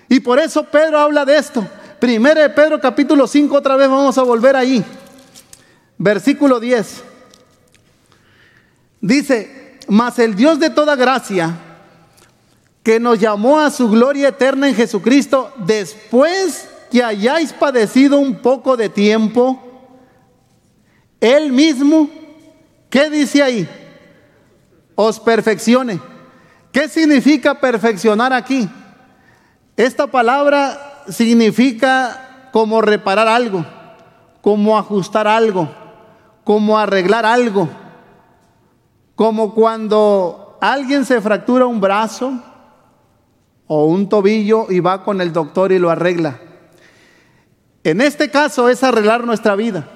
[0.07, 1.67] Y por eso Pedro habla de esto.
[1.99, 4.85] Primero de Pedro capítulo 5, otra vez vamos a volver ahí.
[5.97, 7.03] Versículo 10.
[9.01, 11.55] Dice, mas el Dios de toda gracia,
[12.83, 18.75] que nos llamó a su gloria eterna en Jesucristo, después que hayáis padecido un poco
[18.75, 19.59] de tiempo,
[21.21, 22.09] Él mismo,
[22.89, 23.67] ¿qué dice ahí?
[24.95, 26.01] Os perfeccione.
[26.73, 28.69] ¿Qué significa perfeccionar aquí?
[29.77, 33.65] Esta palabra significa como reparar algo,
[34.41, 35.69] como ajustar algo,
[36.43, 37.69] como arreglar algo,
[39.15, 42.33] como cuando alguien se fractura un brazo
[43.67, 46.50] o un tobillo y va con el doctor y lo arregla.
[47.83, 49.87] En este caso es arreglar nuestra vida.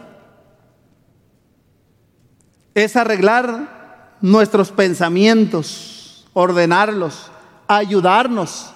[2.74, 7.32] Es arreglar nuestros pensamientos, ordenarlos,
[7.68, 8.72] ayudarnos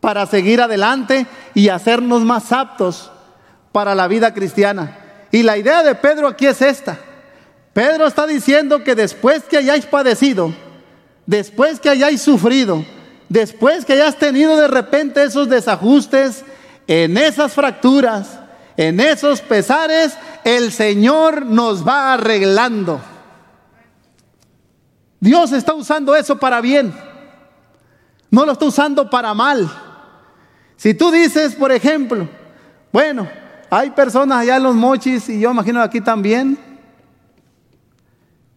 [0.00, 3.10] para seguir adelante y hacernos más aptos
[3.72, 4.98] para la vida cristiana.
[5.30, 6.98] Y la idea de Pedro aquí es esta.
[7.72, 10.52] Pedro está diciendo que después que hayáis padecido,
[11.26, 12.84] después que hayáis sufrido,
[13.28, 16.44] después que hayáis tenido de repente esos desajustes,
[16.86, 18.40] en esas fracturas,
[18.76, 23.00] en esos pesares, el Señor nos va arreglando.
[25.20, 26.94] Dios está usando eso para bien.
[28.30, 29.70] No lo está usando para mal.
[30.76, 32.28] Si tú dices, por ejemplo,
[32.92, 33.28] bueno,
[33.70, 36.58] hay personas allá en los mochis y yo imagino aquí también,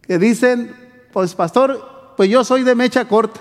[0.02, 0.74] que dicen,
[1.12, 3.40] pues pastor, pues yo soy de mecha corta.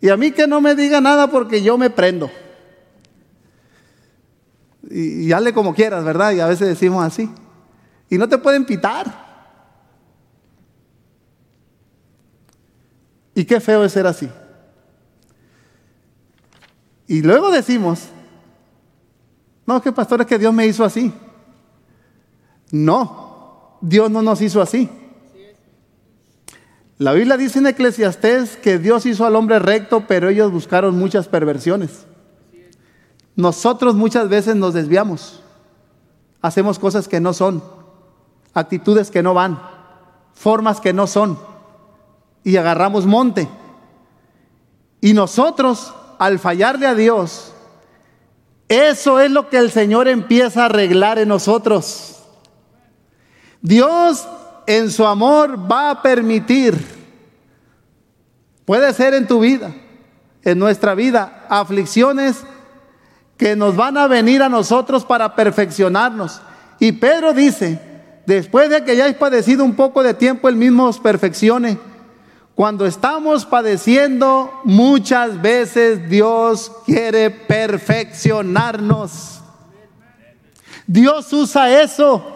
[0.00, 2.30] Y a mí que no me diga nada porque yo me prendo.
[4.90, 6.32] Y, y como quieras, ¿verdad?
[6.32, 7.30] Y a veces decimos así.
[8.08, 9.26] Y no te pueden pitar.
[13.34, 14.28] Y qué feo es ser así.
[17.06, 18.08] Y luego decimos,
[19.66, 21.12] no, que pastor es que Dios me hizo así.
[22.70, 24.88] No, Dios no nos hizo así.
[26.98, 31.28] La Biblia dice en Eclesiastés que Dios hizo al hombre recto, pero ellos buscaron muchas
[31.28, 32.06] perversiones.
[33.36, 35.40] Nosotros muchas veces nos desviamos,
[36.40, 37.62] hacemos cosas que no son,
[38.54, 39.60] actitudes que no van,
[40.32, 41.38] formas que no son,
[42.42, 43.46] y agarramos monte.
[45.02, 47.52] Y nosotros, al fallarle a Dios,
[48.68, 52.22] eso es lo que el Señor empieza a arreglar en nosotros.
[53.60, 54.26] Dios
[54.66, 56.82] en su amor va a permitir,
[58.64, 59.74] puede ser en tu vida,
[60.42, 62.44] en nuestra vida, aflicciones
[63.36, 66.40] que nos van a venir a nosotros para perfeccionarnos.
[66.78, 67.80] Y Pedro dice,
[68.26, 71.78] después de que hayáis padecido un poco de tiempo, el mismo os perfeccione.
[72.54, 79.40] Cuando estamos padeciendo, muchas veces Dios quiere perfeccionarnos.
[80.86, 82.35] Dios usa eso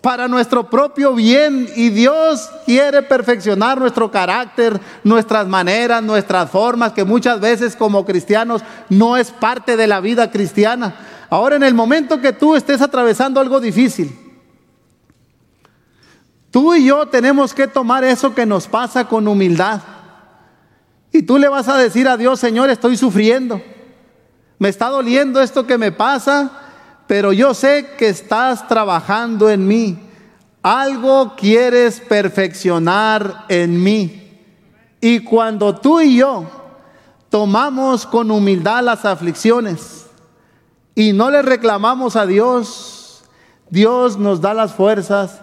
[0.00, 7.04] para nuestro propio bien y Dios quiere perfeccionar nuestro carácter, nuestras maneras, nuestras formas, que
[7.04, 10.94] muchas veces como cristianos no es parte de la vida cristiana.
[11.30, 14.16] Ahora en el momento que tú estés atravesando algo difícil,
[16.50, 19.80] tú y yo tenemos que tomar eso que nos pasa con humildad.
[21.10, 23.60] Y tú le vas a decir a Dios, Señor, estoy sufriendo.
[24.58, 26.67] Me está doliendo esto que me pasa
[27.08, 29.98] pero yo sé que estás trabajando en mí.
[30.62, 34.38] Algo quieres perfeccionar en mí.
[35.00, 36.44] Y cuando tú y yo
[37.30, 40.06] tomamos con humildad las aflicciones
[40.94, 43.24] y no le reclamamos a Dios,
[43.70, 45.40] Dios nos da las fuerzas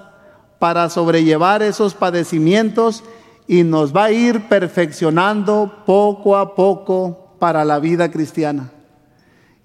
[0.59, 3.03] para sobrellevar esos padecimientos
[3.47, 8.69] y nos va a ir perfeccionando poco a poco para la vida cristiana.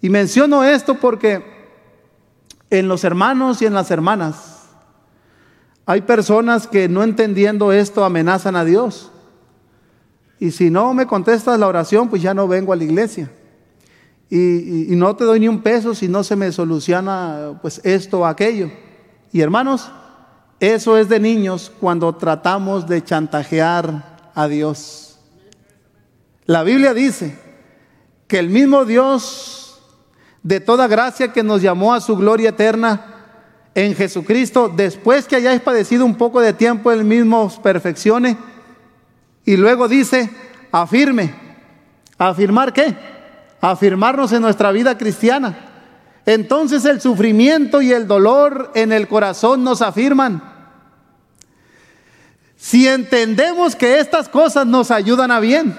[0.01, 1.60] Y menciono esto porque
[2.71, 4.61] en los hermanos y en las hermanas.
[5.87, 9.11] Hay personas que no entendiendo esto amenazan a Dios.
[10.39, 13.31] Y si no me contestas la oración, pues ya no vengo a la iglesia.
[14.31, 18.27] Y, no te doy ni un peso si no se me soluciona pues esto o
[18.27, 18.71] aquello.
[19.33, 19.91] Y hermanos,
[20.61, 25.19] eso es de niños cuando tratamos de chantajear a Dios.
[26.47, 27.37] La Biblia dice
[28.29, 29.70] que el mismo Dios
[30.43, 33.11] de toda gracia que nos llamó a su gloria eterna
[33.75, 38.37] en Jesucristo, después que hayáis padecido un poco de tiempo, Él mismo os perfeccione.
[39.45, 40.31] Y luego dice,
[40.73, 41.35] afirme.
[42.19, 42.95] ¿Afirmar qué?
[43.61, 45.57] Afirmarnos en nuestra vida cristiana.
[46.27, 50.43] Entonces el sufrimiento y el dolor en el corazón nos afirman.
[52.57, 55.75] Si entendemos que estas cosas nos ayudan a bien,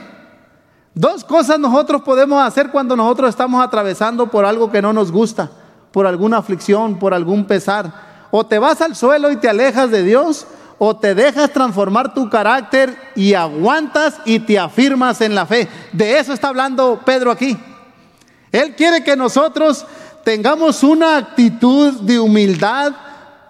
[0.93, 5.49] Dos cosas nosotros podemos hacer cuando nosotros estamos atravesando por algo que no nos gusta,
[5.91, 8.27] por alguna aflicción, por algún pesar.
[8.29, 10.45] O te vas al suelo y te alejas de Dios,
[10.77, 15.69] o te dejas transformar tu carácter y aguantas y te afirmas en la fe.
[15.93, 17.57] De eso está hablando Pedro aquí.
[18.51, 19.85] Él quiere que nosotros
[20.25, 22.93] tengamos una actitud de humildad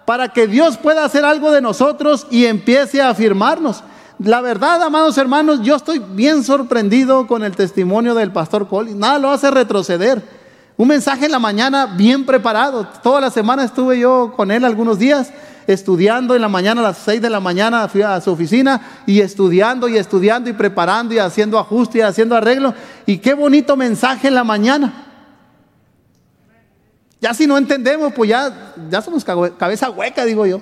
[0.05, 3.83] para que Dios pueda hacer algo de nosotros y empiece a afirmarnos.
[4.23, 8.97] La verdad, amados hermanos, yo estoy bien sorprendido con el testimonio del pastor Collins.
[8.97, 10.21] Nada lo hace retroceder.
[10.77, 12.85] Un mensaje en la mañana bien preparado.
[13.01, 15.31] Toda la semana estuve yo con él algunos días
[15.65, 19.21] estudiando en la mañana a las 6 de la mañana fui a su oficina y
[19.21, 22.75] estudiando y estudiando y preparando y haciendo ajuste y haciendo arreglo.
[23.07, 25.07] Y qué bonito mensaje en la mañana.
[27.19, 30.61] Ya si no entendemos, pues ya, ya somos cabeza hueca, digo yo.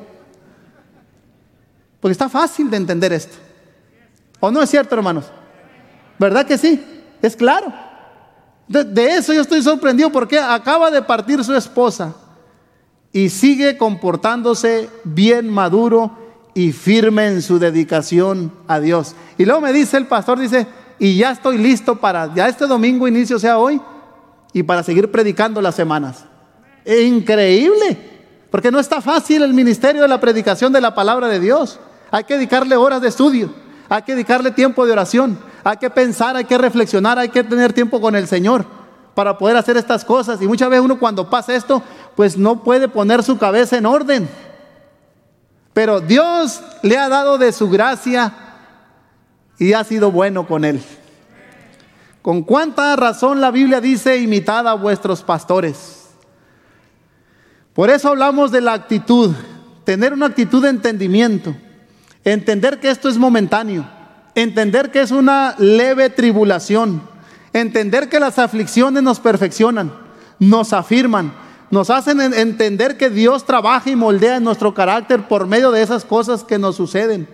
[1.99, 3.48] Porque está fácil de entender esto.
[4.39, 5.25] ¿O no es cierto, hermanos?
[6.17, 6.83] ¿Verdad que sí?
[7.21, 7.73] Es claro.
[8.67, 12.13] De, eso yo estoy sorprendido porque acaba de partir su esposa
[13.11, 16.11] y sigue comportándose bien maduro
[16.53, 19.15] y firme en su dedicación a Dios.
[19.37, 20.67] Y luego me dice el pastor, dice,
[20.99, 23.81] y ya estoy listo para, ya este domingo inicio sea hoy,
[24.53, 26.25] y para seguir predicando las semanas.
[26.85, 27.97] increíble,
[28.51, 31.79] porque no está fácil el ministerio de la predicación de la palabra de Dios.
[32.11, 33.53] Hay que dedicarle horas de estudio.
[33.89, 35.39] Hay que dedicarle tiempo de oración.
[35.63, 38.65] Hay que pensar, hay que reflexionar, hay que tener tiempo con el Señor
[39.15, 40.41] para poder hacer estas cosas.
[40.41, 41.83] Y muchas veces uno cuando pasa esto,
[42.15, 44.29] pues no puede poner su cabeza en orden.
[45.73, 48.33] Pero Dios le ha dado de su gracia
[49.57, 50.81] y ha sido bueno con él.
[52.21, 56.09] Con cuánta razón la Biblia dice, imitad a vuestros pastores.
[57.73, 59.33] Por eso hablamos de la actitud,
[59.85, 61.55] tener una actitud de entendimiento,
[62.23, 63.87] entender que esto es momentáneo,
[64.35, 67.01] entender que es una leve tribulación,
[67.53, 69.91] entender que las aflicciones nos perfeccionan,
[70.39, 71.33] nos afirman,
[71.71, 76.03] nos hacen entender que Dios trabaja y moldea en nuestro carácter por medio de esas
[76.03, 77.27] cosas que nos suceden.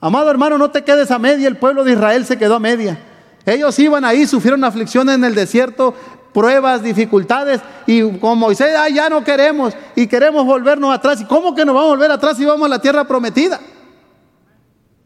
[0.00, 2.98] Amado hermano, no te quedes a media, el pueblo de Israel se quedó a media.
[3.44, 5.94] Ellos iban ahí, sufrieron aflicciones en el desierto,
[6.32, 11.20] pruebas, dificultades, y como Moisés, ah, ya no queremos, y queremos volvernos atrás.
[11.20, 13.60] ¿Y cómo que nos vamos a volver atrás si vamos a la tierra prometida?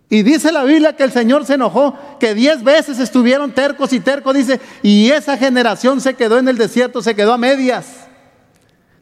[0.08, 4.00] Y dice la Biblia que el Señor se enojó, que diez veces estuvieron tercos y
[4.00, 8.06] tercos, dice, y esa generación se quedó en el desierto, se quedó a medias.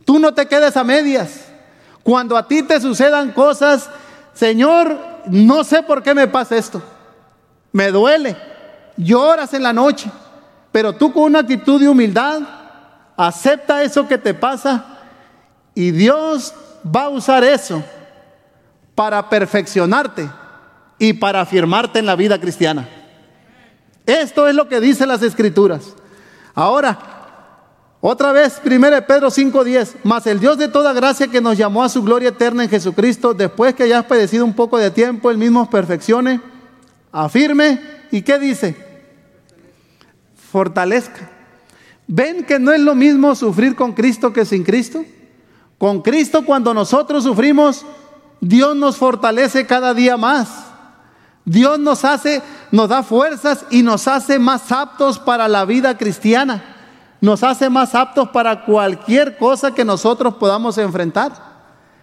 [0.06, 1.46] Tú no te quedes a medias.
[2.02, 3.90] Cuando a ti te sucedan cosas,
[4.32, 6.82] Señor, no sé por qué me pasa esto.
[7.72, 8.36] Me duele.
[8.96, 10.10] Lloras en la noche.
[10.72, 12.40] Pero tú con una actitud de humildad,
[13.16, 14.84] acepta eso que te pasa
[15.74, 17.82] y Dios va a usar eso
[18.94, 20.28] para perfeccionarte
[21.08, 22.88] y para afirmarte en la vida cristiana.
[24.06, 25.94] Esto es lo que dicen las escrituras.
[26.54, 26.98] Ahora,
[28.00, 31.90] otra vez, 1 Pedro 5:10, mas el Dios de toda gracia que nos llamó a
[31.90, 35.68] su gloria eterna en Jesucristo, después que hayas padecido un poco de tiempo, el mismo
[35.68, 36.40] perfeccione,
[37.12, 37.80] afirme,
[38.10, 38.74] ¿y qué dice?
[40.52, 41.30] Fortalezca.
[42.06, 45.04] ¿Ven que no es lo mismo sufrir con Cristo que sin Cristo?
[45.76, 47.84] Con Cristo cuando nosotros sufrimos,
[48.40, 50.63] Dios nos fortalece cada día más.
[51.44, 56.74] Dios nos hace, nos da fuerzas y nos hace más aptos para la vida cristiana
[57.24, 61.32] nos hace más aptos para cualquier cosa que nosotros podamos enfrentar.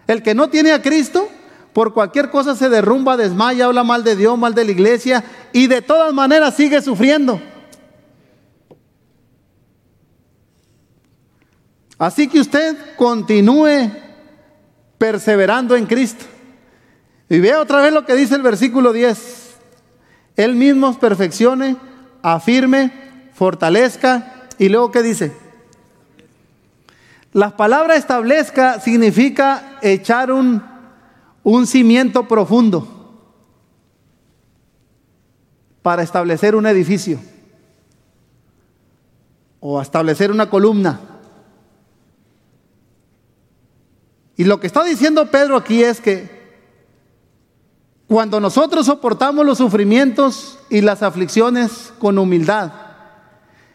[0.08, 1.30] El que no tiene a Cristo,
[1.74, 5.24] por cualquier cosa se derrumba, desmaya, habla mal de Dios, mal de la iglesia
[5.54, 7.40] y de todas maneras sigue sufriendo.
[12.00, 13.92] Así que usted continúe
[14.98, 16.26] perseverando en Cristo.
[17.32, 19.56] Y vea otra vez lo que dice el versículo 10.
[20.36, 21.78] Él mismo perfeccione,
[22.22, 22.92] afirme,
[23.34, 25.32] fortalezca y luego, ¿qué dice?
[27.32, 30.62] La palabra establezca significa echar un,
[31.44, 33.16] un cimiento profundo
[35.82, 37.18] para establecer un edificio
[39.62, 41.00] o establecer una columna.
[44.36, 46.41] Y lo que está diciendo Pedro aquí es que
[48.12, 52.70] cuando nosotros soportamos los sufrimientos y las aflicciones con humildad,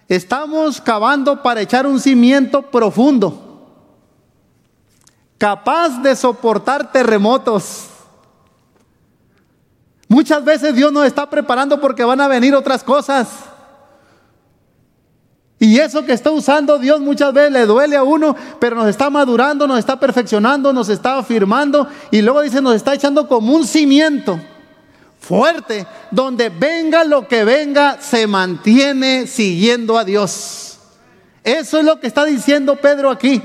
[0.09, 3.67] Estamos cavando para echar un cimiento profundo,
[5.39, 7.87] capaz de soportar terremotos.
[10.07, 13.27] Muchas veces Dios nos está preparando porque van a venir otras cosas.
[15.59, 19.09] Y eso que está usando Dios muchas veces le duele a uno, pero nos está
[19.09, 23.67] madurando, nos está perfeccionando, nos está afirmando y luego dice, nos está echando como un
[23.67, 24.39] cimiento
[25.19, 30.79] fuerte, donde venga lo que venga, se mantiene siguiendo a Dios.
[31.43, 33.43] Eso es lo que está diciendo Pedro aquí,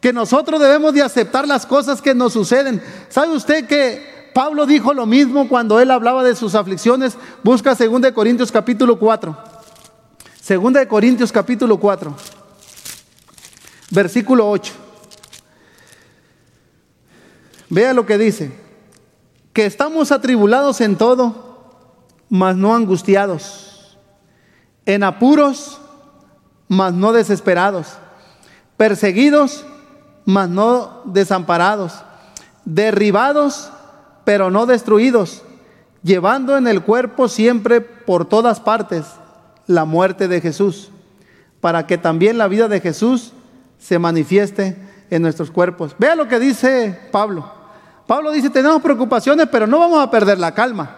[0.00, 2.80] que nosotros debemos de aceptar las cosas que nos suceden.
[3.08, 7.16] ¿Sabe usted que Pablo dijo lo mismo cuando él hablaba de sus aflicciones?
[7.42, 9.51] Busca 2 Corintios capítulo 4.
[10.44, 12.12] 2 Corintios capítulo 4,
[13.90, 14.72] versículo 8.
[17.68, 18.50] Vea lo que dice.
[19.52, 21.60] Que estamos atribulados en todo,
[22.28, 23.96] mas no angustiados,
[24.84, 25.78] en apuros,
[26.66, 27.98] mas no desesperados,
[28.76, 29.64] perseguidos,
[30.24, 32.02] mas no desamparados,
[32.64, 33.70] derribados,
[34.24, 35.42] pero no destruidos,
[36.02, 39.04] llevando en el cuerpo siempre por todas partes
[39.66, 40.90] la muerte de Jesús,
[41.60, 43.32] para que también la vida de Jesús
[43.78, 44.76] se manifieste
[45.10, 45.94] en nuestros cuerpos.
[45.98, 47.50] Vea lo que dice Pablo.
[48.06, 50.96] Pablo dice, tenemos preocupaciones, pero no vamos a perder la calma.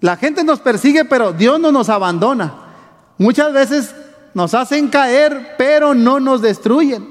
[0.00, 2.54] La gente nos persigue, pero Dios no nos abandona.
[3.18, 3.94] Muchas veces
[4.34, 7.08] nos hacen caer, pero no nos destruyen.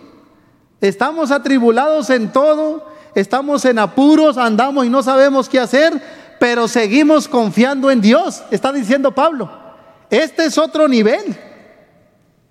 [0.82, 6.02] Estamos atribulados en todo, estamos en apuros, andamos y no sabemos qué hacer,
[6.40, 9.63] pero seguimos confiando en Dios, está diciendo Pablo.
[10.14, 11.36] Este es otro nivel.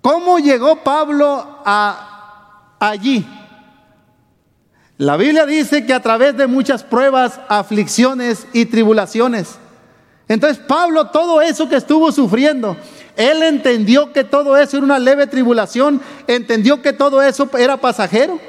[0.01, 3.25] ¿Cómo llegó Pablo a allí?
[4.97, 9.55] La Biblia dice que a través de muchas pruebas, aflicciones y tribulaciones.
[10.27, 12.75] Entonces Pablo, todo eso que estuvo sufriendo,
[13.15, 18.41] él entendió que todo eso era una leve tribulación, entendió que todo eso era pasajero.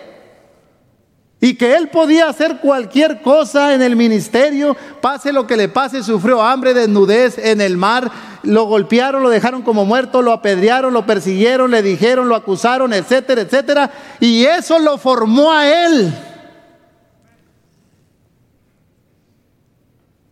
[1.40, 6.02] Y que él podía hacer cualquier cosa en el ministerio, pase lo que le pase,
[6.02, 8.10] sufrió hambre, desnudez en el mar,
[8.42, 13.42] lo golpearon, lo dejaron como muerto, lo apedrearon, lo persiguieron, le dijeron, lo acusaron, etcétera,
[13.42, 13.90] etcétera.
[14.20, 16.14] Y eso lo formó a él.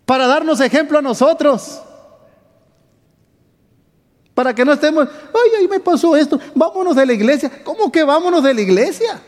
[0.06, 1.82] Para darnos ejemplo a nosotros.
[4.34, 7.50] Para que no estemos, ay, ahí me pasó esto, vámonos de la iglesia.
[7.62, 9.20] ¿Cómo que vámonos de la iglesia?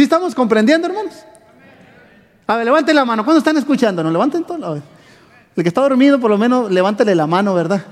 [0.00, 1.12] ¿Sí estamos comprendiendo, hermanos?
[2.46, 3.22] A ver, levanten la mano.
[3.22, 4.02] ¿Cuándo están escuchando?
[4.02, 4.76] ¿No levanten todo?
[4.76, 4.82] El
[5.62, 7.84] que está dormido, por lo menos, levántele la mano, ¿verdad?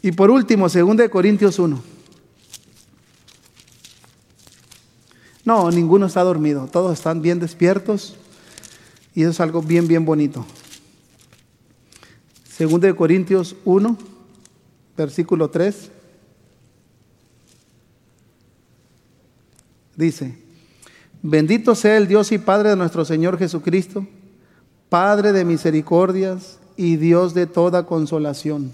[0.00, 1.82] Y por último, 2 Corintios 1.
[5.44, 6.68] No, ninguno está dormido.
[6.70, 8.14] Todos están bien despiertos.
[9.16, 10.46] Y eso es algo bien, bien bonito.
[12.60, 13.98] 2 Corintios 1,
[14.96, 15.97] versículo 3.
[19.98, 20.38] Dice,
[21.22, 24.06] bendito sea el Dios y Padre de nuestro Señor Jesucristo,
[24.88, 28.70] Padre de misericordias y Dios de toda consolación,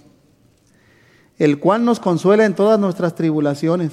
[1.38, 3.92] el cual nos consuela en todas nuestras tribulaciones,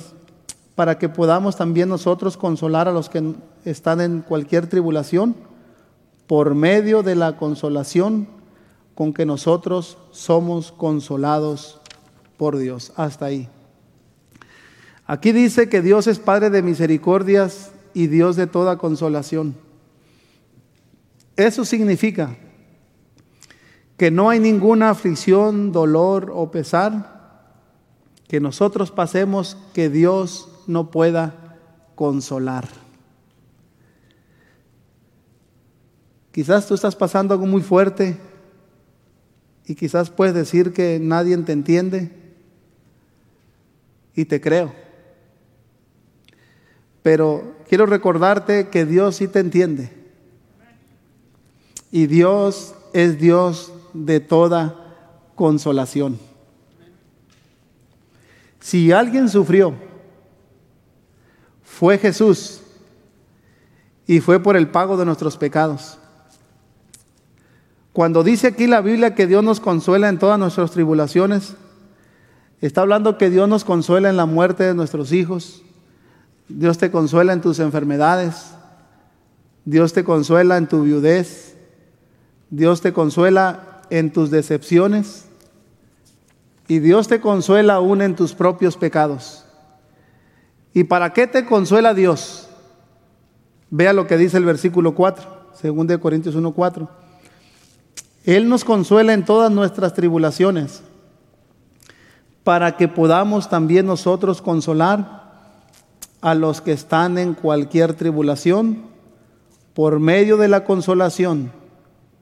[0.76, 5.34] para que podamos también nosotros consolar a los que están en cualquier tribulación,
[6.28, 8.28] por medio de la consolación
[8.94, 11.80] con que nosotros somos consolados
[12.36, 12.92] por Dios.
[12.98, 13.48] Hasta ahí.
[15.12, 19.58] Aquí dice que Dios es Padre de misericordias y Dios de toda consolación.
[21.36, 22.38] Eso significa
[23.98, 27.58] que no hay ninguna aflicción, dolor o pesar
[28.30, 31.58] que nosotros pasemos que Dios no pueda
[31.96, 32.70] consolar.
[36.32, 38.16] Quizás tú estás pasando algo muy fuerte
[39.66, 42.14] y quizás puedes decir que nadie te entiende
[44.16, 44.90] y te creo.
[47.04, 49.92] Pero quiero recordarte que Dios sí te entiende.
[51.92, 54.76] Y Dios es Dios de toda
[55.36, 56.20] consolación.
[58.60, 59.74] Si alguien sufrió,
[61.64, 62.62] fue Jesús
[64.06, 65.98] y fue por el pago de nuestros pecados.
[67.94, 71.56] Cuando dice aquí la Biblia que Dios nos consuela en todas nuestras tribulaciones,
[72.62, 75.64] está hablando que Dios nos consuela en la muerte de nuestros hijos,
[76.58, 78.54] Dios te consuela en tus enfermedades.
[79.66, 81.56] Dios te consuela en tu viudez.
[82.50, 85.26] Dios te consuela en tus decepciones.
[86.68, 89.46] Y Dios te consuela aún en tus propios pecados.
[90.74, 92.48] ¿Y para qué te consuela Dios?
[93.70, 96.90] Vea lo que dice el versículo 4, según de Corintios 1, 4.
[98.24, 100.82] Él nos consuela en todas nuestras tribulaciones,
[102.44, 105.21] para que podamos también nosotros consolar
[106.22, 108.84] a los que están en cualquier tribulación
[109.74, 111.52] por medio de la consolación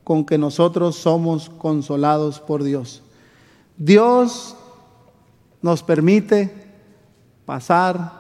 [0.04, 3.04] con que nosotros somos consolados por Dios.
[3.78, 4.56] Dios
[5.62, 6.52] nos permite
[7.46, 8.18] pasar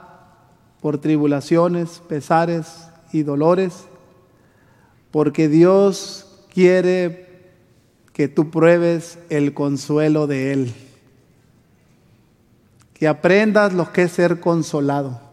[0.81, 3.85] por tribulaciones, pesares y dolores,
[5.11, 7.27] porque Dios quiere
[8.13, 10.73] que tú pruebes el consuelo de Él,
[12.93, 15.28] que aprendas lo que es ser consolado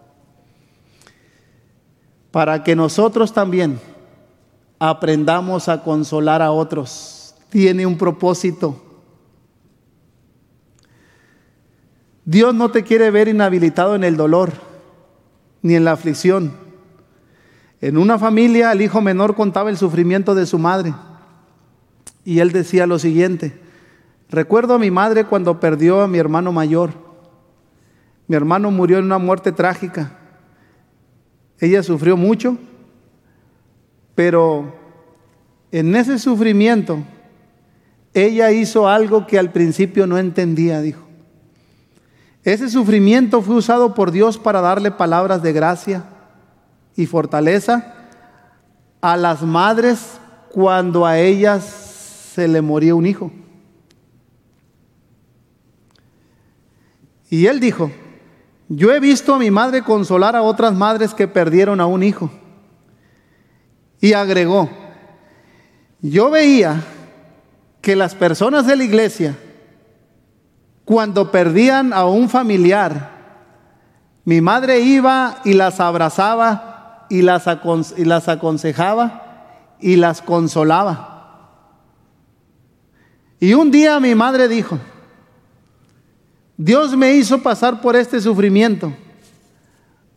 [2.37, 3.81] para que nosotros también
[4.79, 7.35] aprendamos a consolar a otros.
[7.49, 8.77] Tiene un propósito.
[12.27, 14.53] Dios no te quiere ver inhabilitado en el dolor
[15.63, 16.53] ni en la aflicción.
[17.81, 20.93] En una familia el hijo menor contaba el sufrimiento de su madre
[22.23, 23.59] y él decía lo siguiente,
[24.29, 26.91] recuerdo a mi madre cuando perdió a mi hermano mayor.
[28.29, 30.26] Mi hermano murió en una muerte trágica.
[31.61, 32.59] Ella sufrió mucho,
[34.15, 34.75] pero
[35.73, 36.99] en ese sufrimiento
[38.13, 41.03] ella hizo algo que al principio no entendía, dijo.
[42.45, 46.05] Ese sufrimiento fue usado por Dios para darle palabras de gracia
[46.95, 47.95] y fortaleza
[49.01, 50.19] a las madres
[50.53, 51.65] cuando a ellas
[52.35, 53.31] se le moría un hijo.
[57.29, 57.91] Y él dijo,
[58.69, 62.31] yo he visto a mi madre consolar a otras madres que perdieron a un hijo.
[64.01, 64.69] Y agregó,
[66.01, 66.83] yo veía
[67.81, 69.37] que las personas de la iglesia,
[70.85, 73.17] cuando perdían a un familiar,
[74.25, 77.45] mi madre iba y las abrazaba y las,
[77.97, 79.23] y las aconsejaba
[79.81, 81.17] y las consolaba.
[83.39, 84.79] Y un día mi madre dijo,
[86.57, 88.93] Dios me hizo pasar por este sufrimiento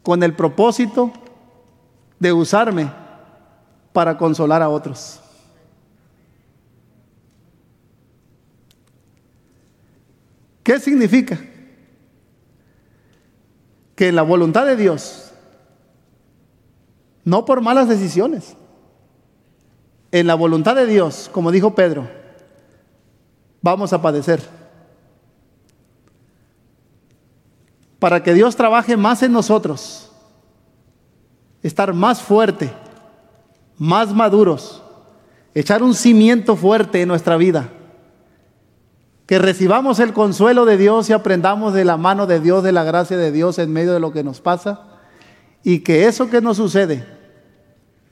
[0.04, 1.12] con el propósito
[2.20, 2.92] de usarme
[3.92, 5.20] para consolar a otros.
[10.64, 11.40] ¿Qué significa?
[13.96, 15.32] Que en la voluntad de Dios,
[17.26, 18.56] no por malas decisiones,
[20.12, 22.08] en la voluntad de Dios, como dijo Pedro,
[23.62, 24.59] vamos a padecer.
[28.00, 30.12] Para que Dios trabaje más en nosotros,
[31.62, 32.72] estar más fuerte,
[33.78, 34.82] más maduros,
[35.54, 37.70] echar un cimiento fuerte en nuestra vida
[39.30, 42.84] que recibamos el consuelo de Dios y aprendamos de la mano de Dios, de la
[42.84, 44.88] gracia de Dios en medio de lo que nos pasa,
[45.64, 47.06] y que eso que nos sucede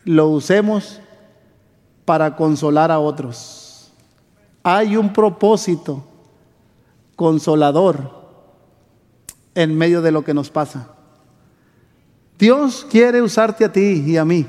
[0.03, 0.99] lo usemos
[2.05, 3.91] para consolar a otros.
[4.61, 6.03] Hay un propósito
[7.15, 8.16] consolador
[9.57, 10.87] en medio de lo que nos pasa.
[12.37, 14.45] Dios quiere usarte a ti y a mí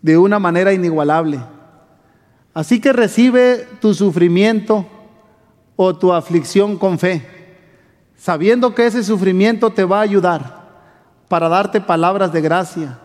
[0.00, 1.38] de una manera inigualable.
[2.54, 4.86] Así que recibe tu sufrimiento
[5.76, 7.26] o tu aflicción con fe,
[8.16, 10.70] sabiendo que ese sufrimiento te va a ayudar
[11.28, 12.98] para darte palabras de gracia,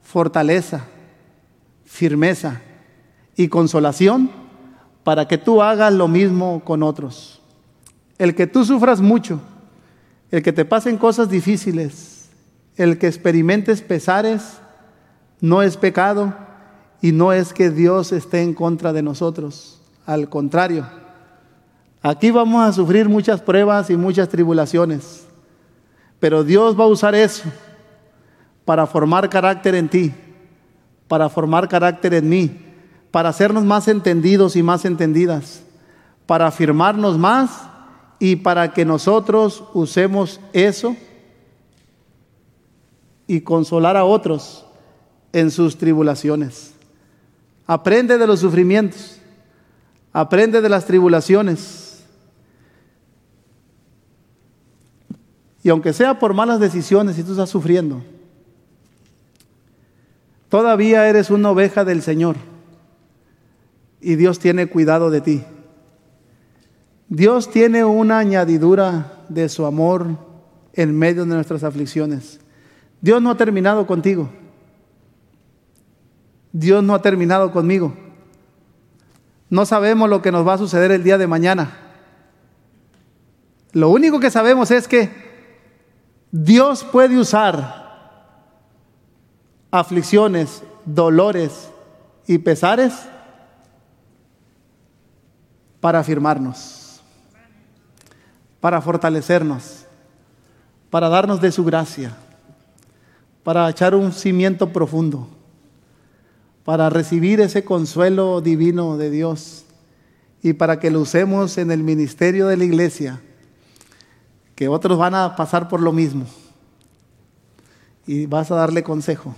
[0.00, 0.84] fortaleza,
[1.84, 2.60] firmeza
[3.34, 4.30] y consolación
[5.02, 7.42] para que tú hagas lo mismo con otros.
[8.16, 9.40] El que tú sufras mucho,
[10.30, 12.28] el que te pasen cosas difíciles,
[12.76, 14.58] el que experimentes pesares,
[15.40, 16.34] no es pecado
[17.00, 19.80] y no es que Dios esté en contra de nosotros.
[20.06, 20.86] Al contrario,
[22.02, 25.26] Aquí vamos a sufrir muchas pruebas y muchas tribulaciones,
[26.18, 27.44] pero Dios va a usar eso
[28.64, 30.14] para formar carácter en ti,
[31.08, 32.58] para formar carácter en mí,
[33.10, 35.62] para hacernos más entendidos y más entendidas,
[36.24, 37.68] para afirmarnos más
[38.20, 40.96] y para que nosotros usemos eso
[43.26, 44.64] y consolar a otros
[45.32, 46.74] en sus tribulaciones.
[47.66, 49.16] Aprende de los sufrimientos,
[50.12, 51.90] aprende de las tribulaciones
[55.62, 58.02] Y aunque sea por malas decisiones y tú estás sufriendo,
[60.48, 62.36] todavía eres una oveja del Señor.
[64.00, 65.42] Y Dios tiene cuidado de ti.
[67.10, 70.16] Dios tiene una añadidura de su amor
[70.72, 72.40] en medio de nuestras aflicciones.
[73.00, 74.30] Dios no ha terminado contigo.
[76.52, 77.94] Dios no ha terminado conmigo.
[79.48, 81.76] No sabemos lo que nos va a suceder el día de mañana.
[83.72, 85.10] Lo único que sabemos es que
[86.30, 87.80] Dios puede usar
[89.72, 91.70] aflicciones, dolores
[92.28, 92.94] y pesares
[95.80, 96.79] para afirmarnos,
[98.60, 99.86] para fortalecernos,
[100.90, 102.16] para darnos de su gracia,
[103.42, 105.28] para echar un cimiento profundo,
[106.64, 109.64] para recibir ese consuelo divino de Dios
[110.42, 113.20] y para que lo usemos en el ministerio de la iglesia
[114.54, 116.26] que otros van a pasar por lo mismo.
[118.06, 119.34] Y vas a darle consejo.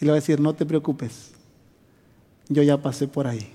[0.00, 1.32] Y le va a decir, no te preocupes,
[2.48, 3.52] yo ya pasé por ahí.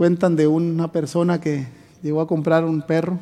[0.00, 1.66] Cuentan de una persona que
[2.02, 3.18] llegó a comprar un perro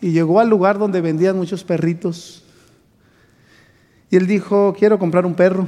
[0.00, 2.44] y llegó al lugar donde vendían muchos perritos.
[4.10, 5.66] Y él dijo, quiero comprar un perro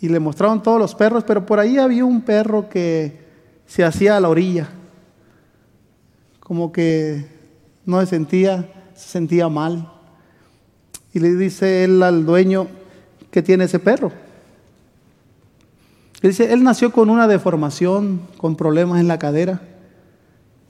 [0.00, 3.20] y le mostraron todos los perros, pero por ahí había un perro que
[3.64, 4.70] se hacía a la orilla,
[6.40, 7.26] como que
[7.86, 9.88] no se sentía, se sentía mal.
[11.14, 12.66] Y le dice él al dueño
[13.30, 14.10] que tiene ese perro.
[16.22, 19.62] Dice, él nació con una deformación, con problemas en la cadera,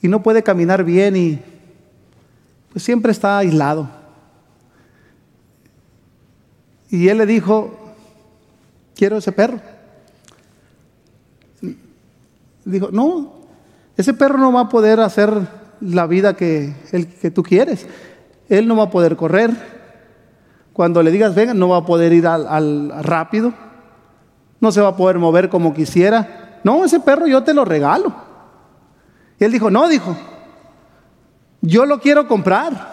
[0.01, 1.41] y no puede caminar bien y
[2.73, 3.89] pues siempre está aislado.
[6.89, 7.77] Y él le dijo,
[8.95, 9.61] quiero ese perro.
[12.65, 13.33] Dijo, no,
[13.97, 15.33] ese perro no va a poder hacer
[15.81, 17.87] la vida que, el, que tú quieres.
[18.49, 19.51] Él no va a poder correr.
[20.73, 23.53] Cuando le digas, venga, no va a poder ir al rápido.
[24.61, 26.61] No se va a poder mover como quisiera.
[26.63, 28.15] No, ese perro yo te lo regalo.
[29.39, 30.17] Y él dijo, no, dijo,
[31.63, 32.91] yo lo quiero comprar.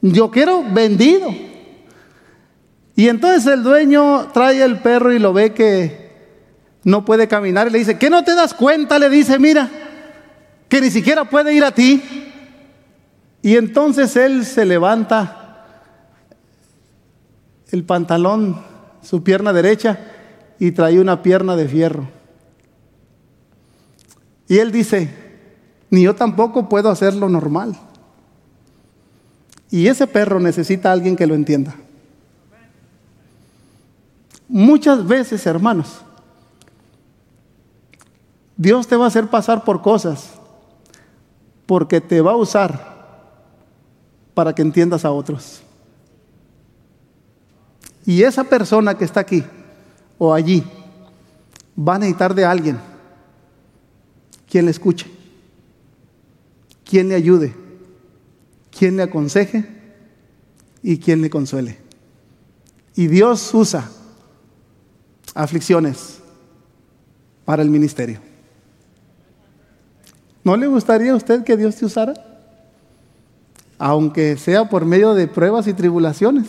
[0.00, 1.30] Yo quiero vendido.
[2.96, 6.04] Y entonces el dueño trae el perro y lo ve que
[6.84, 8.98] no puede caminar y le dice, ¿qué no te das cuenta?
[8.98, 9.68] Le dice, mira,
[10.68, 12.02] que ni siquiera puede ir a ti.
[13.42, 15.66] Y entonces él se levanta
[17.70, 18.62] el pantalón,
[19.04, 19.98] su pierna derecha,
[20.58, 22.08] y traía una pierna de fierro.
[24.48, 25.10] Y él dice,
[25.90, 27.76] ni yo tampoco puedo hacerlo normal.
[29.70, 31.74] Y ese perro necesita a alguien que lo entienda.
[34.48, 36.00] Muchas veces, hermanos,
[38.56, 40.30] Dios te va a hacer pasar por cosas
[41.66, 42.94] porque te va a usar
[44.34, 45.62] para que entiendas a otros.
[48.06, 49.42] Y esa persona que está aquí
[50.18, 50.64] o allí
[51.76, 52.78] va a necesitar de alguien
[54.48, 55.06] quien le escuche,
[56.84, 57.54] quien le ayude,
[58.76, 59.64] quien le aconseje
[60.82, 61.78] y quien le consuele.
[62.94, 63.90] Y Dios usa
[65.34, 66.20] aflicciones
[67.44, 68.20] para el ministerio.
[70.44, 72.14] ¿No le gustaría a usted que Dios te usara?
[73.78, 76.46] Aunque sea por medio de pruebas y tribulaciones.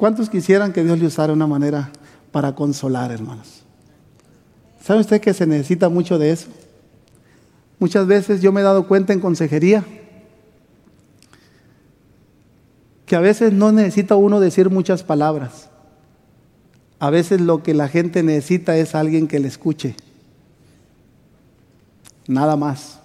[0.00, 1.90] ¿Cuántos quisieran que Dios le usara una manera
[2.32, 3.64] para consolar, hermanos?
[4.82, 6.48] ¿Sabe usted que se necesita mucho de eso?
[7.78, 9.84] Muchas veces yo me he dado cuenta en consejería
[13.04, 15.68] que a veces no necesita uno decir muchas palabras.
[16.98, 19.96] A veces lo que la gente necesita es alguien que le escuche.
[22.26, 23.00] Nada más.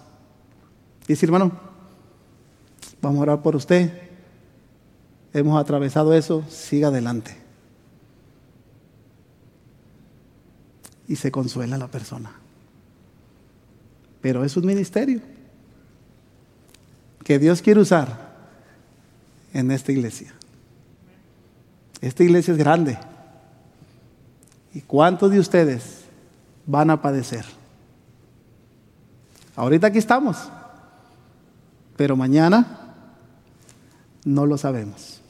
[1.06, 1.52] Decir, hermano,
[3.02, 4.05] vamos a orar por usted.
[5.36, 7.36] Hemos atravesado eso, siga adelante.
[11.06, 12.32] Y se consuela la persona.
[14.22, 15.20] Pero es un ministerio
[17.22, 18.34] que Dios quiere usar
[19.52, 20.32] en esta iglesia.
[22.00, 22.98] Esta iglesia es grande.
[24.72, 26.04] ¿Y cuántos de ustedes
[26.64, 27.44] van a padecer?
[29.54, 30.50] Ahorita aquí estamos,
[31.94, 32.94] pero mañana
[34.24, 35.20] no lo sabemos.